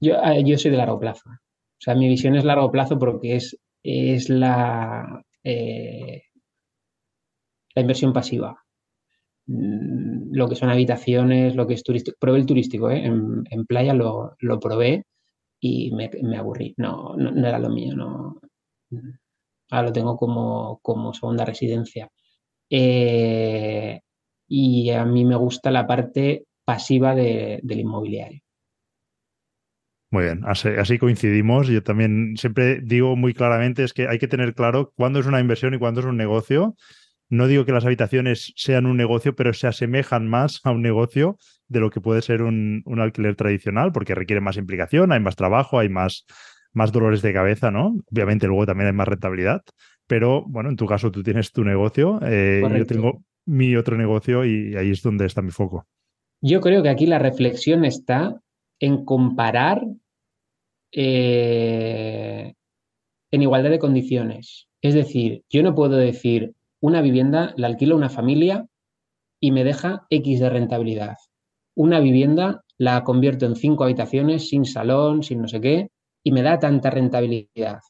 [0.00, 1.30] Yo, eh, yo soy de largo plazo.
[1.30, 6.22] O sea, mi visión es largo plazo porque es es la, eh,
[7.74, 8.64] la inversión pasiva.
[9.48, 12.16] Lo que son habitaciones, lo que es turístico.
[12.20, 13.04] Probé el turístico, ¿eh?
[13.04, 15.04] en, playa lo, probé
[15.60, 16.74] y me, aburrí.
[16.76, 17.96] No, no, era lo mío.
[17.96, 18.40] No.
[19.70, 22.10] Ahora lo tengo como, como segunda residencia.
[22.70, 24.00] Eh,
[24.48, 28.42] y a mí me gusta la parte pasiva del inmobiliario.
[30.10, 31.68] Muy bien, así, coincidimos.
[31.68, 35.40] Yo también siempre digo muy claramente es que hay que tener claro cuándo es una
[35.40, 36.76] inversión y cuándo es un negocio.
[37.30, 41.36] No digo que las habitaciones sean un negocio, pero se asemejan más a un negocio
[41.68, 45.78] de lo que puede ser un, alquiler tradicional, porque requiere más implicación, hay más trabajo,
[45.78, 46.24] hay más,
[46.72, 47.96] más dolores de cabeza, ¿no?
[48.10, 49.62] Obviamente luego también hay más rentabilidad,
[50.06, 54.44] pero bueno, en tu caso tú tienes tu negocio, eh, yo tengo mi otro negocio
[54.44, 55.86] y ahí es donde está mi foco.
[56.40, 58.40] Yo creo que aquí la reflexión está
[58.80, 59.82] en comparar
[60.92, 62.54] eh,
[63.30, 64.68] en igualdad de condiciones.
[64.80, 68.66] Es decir, yo no puedo decir una vivienda la alquilo a una familia
[69.40, 71.16] y me deja X de rentabilidad.
[71.74, 75.90] Una vivienda la convierto en cinco habitaciones, sin salón, sin no sé qué,
[76.22, 77.80] y me da tanta rentabilidad.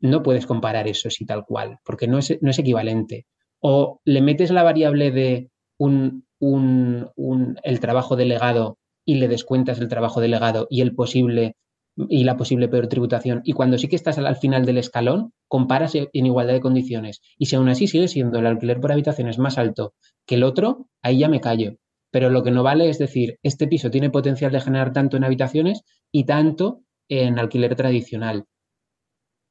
[0.00, 3.26] No puedes comparar eso así tal cual, porque no es, no es equivalente.
[3.60, 9.88] O le metes la variable de un, un, el trabajo delegado y le descuentas el
[9.88, 11.56] trabajo delegado y el posible
[11.96, 13.40] y la posible peor tributación.
[13.44, 17.22] Y cuando sí que estás al, final del escalón, comparas en igualdad de condiciones.
[17.38, 19.94] Y si aún así sigue siendo el alquiler por habitaciones más alto
[20.26, 21.76] que el otro, ahí ya me callo.
[22.10, 25.24] Pero lo que no vale es decir, este piso tiene potencial de generar tanto en
[25.24, 25.82] habitaciones
[26.12, 28.44] y tanto en alquiler tradicional.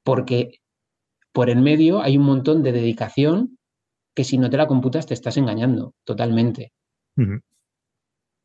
[0.04, 0.60] Porque
[1.32, 3.58] por en medio hay un montón de dedicación
[4.16, 6.72] que si no te la computas te estás engañando totalmente.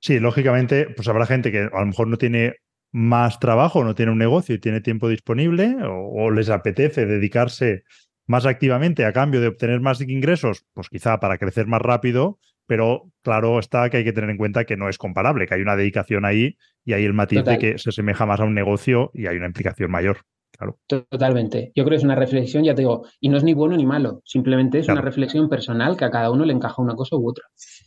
[0.00, 2.54] Sí, lógicamente, pues habrá gente que a lo mejor no tiene
[2.92, 7.84] más trabajo, no tiene un negocio y tiene tiempo disponible o, les apetece dedicarse
[8.26, 13.10] más activamente a cambio de obtener más ingresos, pues quizá para crecer más rápido, pero
[13.22, 15.76] claro está que hay que tener en cuenta que no es comparable, que hay una
[15.76, 19.26] dedicación ahí y hay el matiz de que se asemeja más a un negocio y
[19.26, 20.18] hay una implicación mayor.
[20.52, 20.78] Claro.
[20.86, 21.72] Totalmente.
[21.74, 23.86] Yo creo que es una reflexión, ya te digo, y no es ni bueno ni
[23.86, 27.28] malo, simplemente es una reflexión personal que a cada uno le encaja una cosa u
[27.28, 27.44] otra.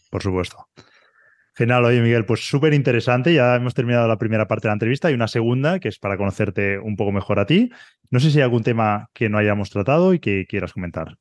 [0.09, 0.57] Por supuesto.
[1.55, 3.33] Genial, oye Miguel, pues súper interesante.
[3.33, 6.17] Ya hemos terminado la primera parte de la entrevista y una segunda que es para
[6.17, 7.69] conocerte un poco mejor a ti.
[8.09, 11.17] No sé si hay algún tema que no hayamos tratado y que quieras comentar.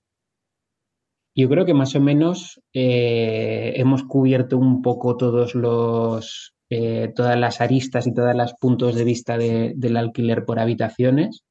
[1.34, 7.38] Yo creo que más o menos eh, hemos cubierto un poco todos los, eh, todas
[7.38, 11.44] las aristas y todos los puntos de vista del alquiler por habitaciones.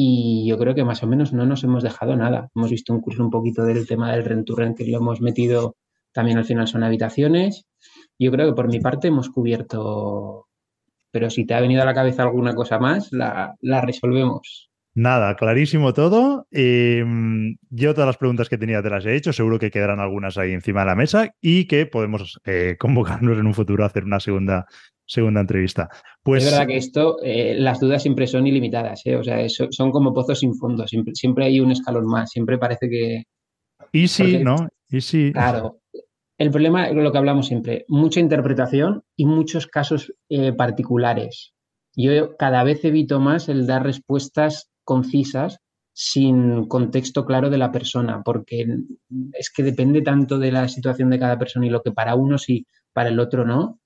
[0.00, 2.48] y yo creo que más o menos no nos hemos dejado nada.
[2.54, 5.76] Hemos visto un curso un poquito del tema del rent to que lo hemos metido
[6.12, 7.64] también al final son habitaciones.
[8.18, 10.48] Yo creo que por mi parte hemos cubierto,
[11.10, 14.68] pero si te ha venido a la cabeza alguna cosa más, la, la resolvemos.
[14.98, 16.48] Nada, clarísimo todo.
[16.50, 20.36] Em, yo todas las preguntas que tenía te las he hecho, seguro que quedarán algunas
[20.38, 24.02] ahí encima de la mesa y que podemos eh, convocarnos en un futuro a hacer
[24.02, 24.66] una segunda,
[25.06, 25.88] segunda entrevista.
[26.20, 29.14] Pues, es verdad que esto, eh, las dudas siempre son ilimitadas, ¿eh?
[29.14, 32.90] o sea, son como pozos sin fondo, siempre, siempre hay un escalón más, siempre parece
[32.90, 33.22] que...
[33.92, 34.68] Y sí, ¿no?
[34.90, 35.30] Y sí.
[35.32, 35.78] Claro.
[36.38, 40.14] El problema es lo que hablamos siempre, mucha interpretación y muchos casos
[40.56, 41.52] particulares.
[41.96, 45.58] Yo cada vez evito más el dar respuestas concisas
[45.92, 48.64] sin contexto claro de la persona, porque
[49.32, 52.38] es que depende tanto de la situación de cada persona y lo que para uno
[52.38, 53.80] sí, para el otro no,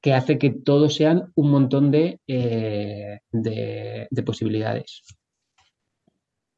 [0.00, 5.02] que hace que todos sean un montón de, eh, de, posibilidades.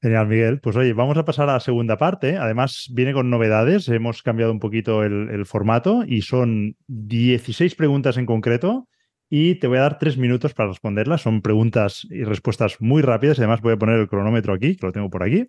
[0.03, 0.61] Genial, Miguel.
[0.61, 2.37] Pues oye, vamos a pasar a la segunda parte.
[2.37, 3.89] Además, viene con novedades.
[3.89, 8.89] Hemos cambiado un poquito el, el formato y son 16 preguntas en concreto
[9.29, 11.23] y te voy a dar tres minutos para responderlas.
[11.23, 13.39] Son preguntas y respuestas muy rápidas.
[13.39, 15.49] Además, voy a poner el cronómetro aquí, que lo tengo por aquí.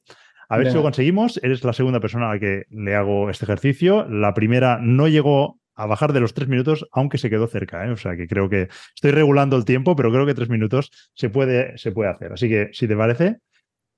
[0.50, 1.40] A ver si lo conseguimos.
[1.44, 4.08] Eres la segunda persona a la que le hago este ejercicio.
[4.10, 7.86] La primera no llegó a bajar de los tres minutos, aunque se quedó cerca.
[7.86, 7.92] ¿eh?
[7.92, 11.30] O sea que creo que estoy regulando el tiempo, pero creo que tres minutos se
[11.30, 12.32] puede, se puede hacer.
[12.34, 13.38] Así que, si te parece,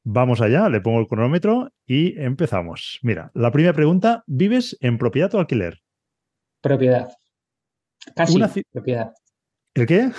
[0.04, 0.70] vamos allá.
[0.70, 3.00] Le pongo el cronómetro y empezamos.
[3.02, 5.82] Mira, la primera pregunta: ¿vives en propiedad o alquiler?
[6.62, 7.10] Propiedad.
[8.16, 9.14] Casi propiedad.
[9.74, 10.12] ¿El qué?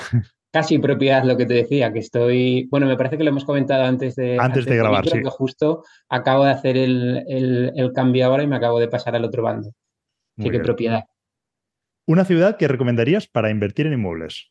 [0.52, 2.66] Casi propiedad, lo que te decía, que estoy.
[2.70, 4.36] Bueno, me parece que lo hemos comentado antes de.
[4.38, 5.22] Antes, de grabar, sí.
[5.22, 9.42] Que justo acabo de hacer el, cambio ahora y me acabo de pasar al otro
[9.42, 9.70] bando.
[10.36, 11.04] Así que propiedad.
[12.06, 14.50] ¿Una ciudad que recomendarías para invertir en inmuebles?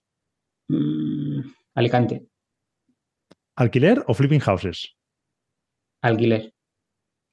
[0.69, 1.41] Mm,
[1.75, 2.25] Alicante.
[3.57, 4.95] ¿Alquiler o flipping houses?
[6.01, 6.53] Alquiler.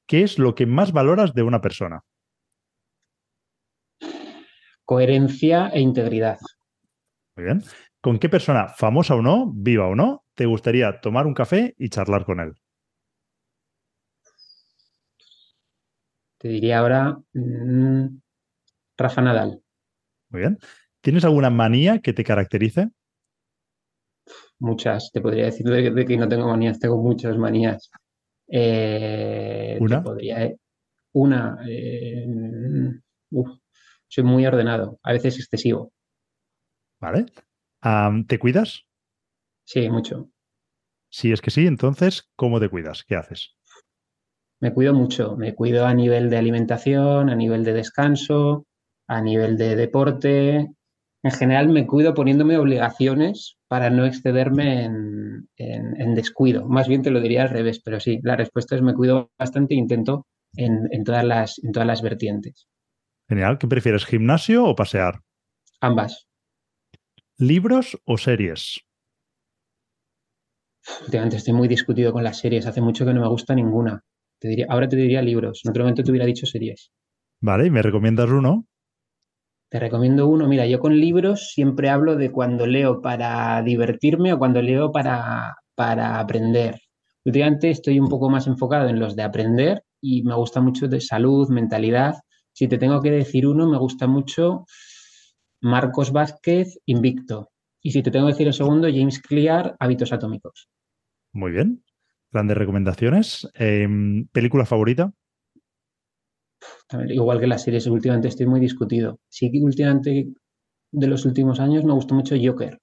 [0.07, 2.03] ¿Qué es lo que más valoras de una persona?
[4.85, 6.37] Coherencia e integridad.
[7.35, 7.63] Muy bien.
[8.01, 11.89] ¿Con qué persona, famosa o no, viva o no, te gustaría tomar un café y
[11.89, 12.53] charlar con él?
[16.37, 18.05] Te diría ahora mm,
[18.97, 19.61] Rafa Nadal.
[20.29, 20.57] Muy bien.
[21.01, 22.89] ¿Tienes alguna manía que te caracterice?
[24.59, 25.11] Muchas.
[25.11, 27.89] Te podría decir de, que no tengo manías, tengo muchas manías.
[28.47, 30.03] Eh, ¿Una?
[30.03, 30.53] Podría,
[31.13, 31.57] una.
[31.67, 32.25] Eh,
[34.07, 35.91] soy muy ordenado, a veces excesivo.
[36.99, 37.25] ¿Vale?
[38.27, 38.85] ¿Te cuidas?
[39.63, 40.29] Sí, mucho.
[41.09, 43.03] Si es que sí, entonces, ¿cómo te cuidas?
[43.03, 43.55] ¿Qué haces?
[44.59, 45.35] Me cuido mucho.
[45.37, 48.65] Me cuido a nivel de alimentación, a nivel de descanso,
[49.07, 50.73] a nivel de deporte.
[51.23, 56.67] En general me cuido poniéndome obligaciones para no excederme en, descuido.
[56.67, 59.73] Más bien te lo diría al revés, pero sí, la respuesta es me cuido bastante
[59.73, 62.67] e intento en, todas las, en todas las vertientes.
[63.27, 63.57] Genial.
[63.57, 65.21] ¿Qué prefieres, gimnasio o pasear?
[65.81, 66.27] Ambas.
[67.37, 68.81] ¿Libros o series?
[71.01, 72.65] Últimamente estoy muy discutido con las series.
[72.65, 74.03] Hace mucho que no me gusta ninguna.
[74.39, 75.61] Te diría, ahora te diría libros.
[75.65, 76.91] En otro momento te hubiera dicho series.
[77.41, 78.65] Vale, ¿y me recomiendas uno?
[79.69, 80.47] Te recomiendo uno.
[80.47, 85.55] Mira, yo con libros siempre hablo de cuando leo para divertirme o cuando leo para,
[85.75, 86.79] para aprender.
[87.25, 91.01] Últimamente estoy un poco más enfocado en los de aprender y me gusta mucho de
[91.01, 92.15] salud, mentalidad.
[92.53, 94.65] Si te tengo que decir uno, me gusta mucho
[95.61, 97.49] Marcos Vázquez, Invicto.
[97.81, 100.69] Y si te tengo que decir el segundo, James Clear, Hábitos Atómicos.
[101.33, 101.83] Muy bien.
[102.31, 103.49] Grandes recomendaciones.
[103.53, 105.11] Em, ¿Película favorita?
[107.09, 109.19] Igual que las series, últimamente estoy muy discutido.
[109.29, 110.27] Sí que últimamente,
[110.91, 112.79] de los últimos años, me gustó mucho Joker.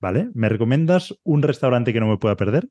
[0.00, 0.30] Vale.
[0.34, 2.68] ¿Me recomiendas un restaurante que no me pueda perder?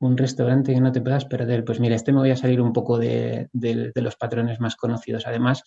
[0.00, 1.64] Un restaurante que no te puedas perder.
[1.64, 5.26] Pues mira, este me voy a salir un poco de los patrones más conocidos.
[5.26, 5.62] Además,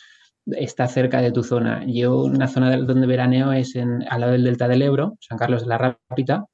[0.45, 1.83] está cerca de tu zona.
[1.87, 5.61] Yo, una zona donde veraneo es en, al lado del Delta del Ebro, San Carlos
[5.61, 5.77] de la
[6.09, 6.45] Rápita,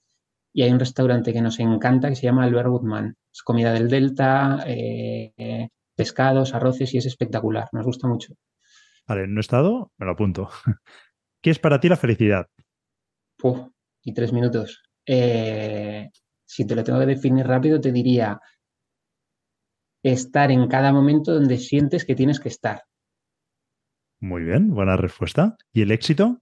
[0.53, 3.15] y hay un restaurante que nos encanta que se llama Albert Woodman.
[3.31, 7.67] Es comida del Delta, eh, pescados, arroces y es espectacular.
[7.73, 8.33] Nos gusta mucho.
[9.05, 10.49] Vale, no he estado, me lo apunto.
[11.41, 12.47] ¿Qué es para ti la felicidad?
[14.01, 14.81] y tres minutos.
[15.05, 16.09] Eh,
[16.45, 18.39] si te lo tengo que definir rápido, te diría
[20.03, 22.83] estar en cada momento donde sientes que tienes que estar.
[24.21, 25.57] Muy bien, buena respuesta.
[25.73, 26.41] ¿Y el éxito?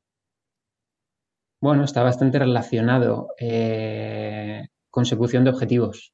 [1.62, 3.30] Bueno, está bastante relacionado.
[3.40, 6.14] Eh, consecución de objetivos.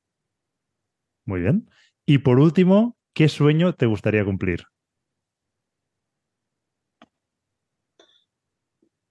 [1.26, 1.70] Muy bien.
[2.06, 4.64] Y por último, ¿qué sueño te gustaría cumplir?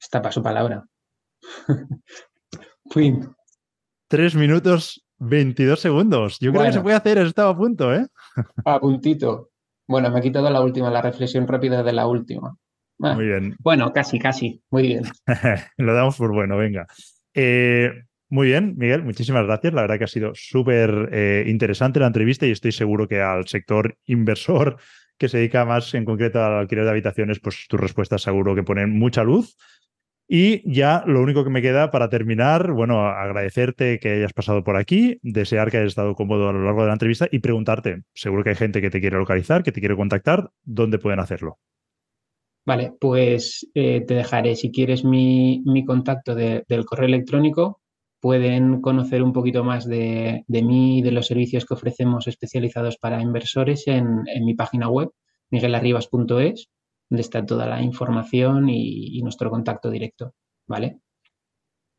[0.01, 0.85] Está para su palabra.
[4.09, 6.39] Tres minutos 22 segundos.
[6.41, 8.07] Yo creo que se puede hacer, estaba a punto, ¿eh?
[8.65, 9.51] A puntito.
[9.87, 12.57] Bueno, me he quitado la última, la reflexión rápida de la última.
[13.01, 13.57] Ah, muy bien.
[13.61, 14.63] Bueno, casi, casi.
[14.71, 15.05] Muy bien.
[15.77, 16.87] Lo damos por bueno, venga.
[17.35, 17.91] Eh,
[18.33, 19.75] muy bien, Miguel, muchísimas gracias.
[19.75, 23.47] La verdad que ha sido súper eh, interesante la entrevista y estoy seguro que al
[23.47, 24.79] sector inversor
[25.19, 28.63] que se dedica más en concreto al alquiler de habitaciones, pues tus respuestas seguro que
[28.63, 29.55] ponen mucha luz.
[30.27, 34.79] Y ya lo único que me queda para terminar, bueno, agradecerte que hayas pasado por
[34.79, 38.45] aquí, desear que hayas estado cómodo a lo largo de la entrevista y preguntarte, seguro
[38.45, 41.59] que hay gente que te quiere localizar, que te quiere contactar, ¿dónde pueden hacerlo?
[42.65, 47.82] Vale, pues eh, te dejaré, si quieres, mi, contacto del correo electrónico.
[48.23, 53.21] Pueden conocer un poquito más de, mí y de los servicios que ofrecemos especializados para
[53.21, 55.11] inversores en, mi página web,
[55.51, 56.71] miguelarribas.es,
[57.11, 60.35] donde está toda la información y, y nuestro contacto directo.
[60.69, 61.01] ¿Vale?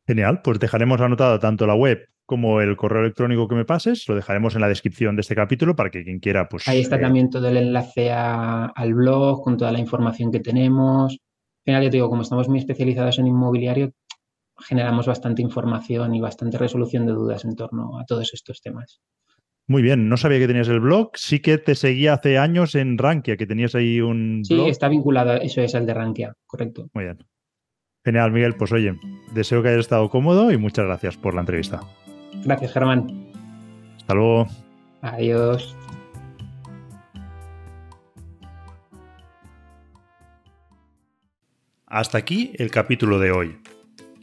[0.06, 4.14] Genial, pues dejaremos anotado tanto la web como el correo electrónico que me pases, lo
[4.14, 6.66] dejaremos en la descripción de este capítulo para que quien quiera, pues.
[6.68, 11.12] Ahí está eh, también todo el enlace al blog con toda la información que tenemos.
[11.12, 13.92] Al final, ya te digo, como estamos muy especializados en inmobiliario,
[14.58, 19.00] generamos bastante información y bastante resolución de dudas en torno a todos estos temas.
[19.66, 21.12] Muy bien, no sabía que tenías el blog.
[21.14, 24.44] Sí que te seguía hace años en Rankia, que tenías ahí un.
[24.44, 26.90] Sí, está vinculado, eso es el de Rankia, correcto.
[26.92, 27.18] Muy bien.
[28.04, 28.56] Genial, Miguel.
[28.56, 28.98] Pues oye,
[29.32, 31.80] deseo que hayas estado cómodo y muchas gracias por la entrevista.
[32.44, 33.30] Gracias, Germán.
[33.96, 34.46] Hasta luego.
[35.00, 35.74] Adiós.
[41.86, 43.63] Hasta aquí el capítulo de hoy.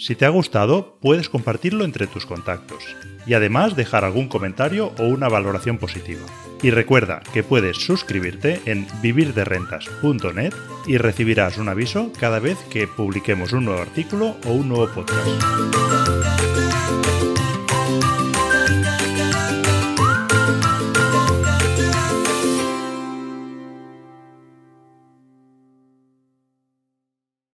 [0.01, 2.83] Si te ha gustado, puedes compartirlo entre tus contactos
[3.27, 6.21] y además dejar algún comentario o una valoración positiva.
[6.63, 10.55] Y recuerda que puedes suscribirte en vivirderrentas.net
[10.87, 16.50] y recibirás un aviso cada vez que publiquemos un nuevo artículo o un nuevo podcast.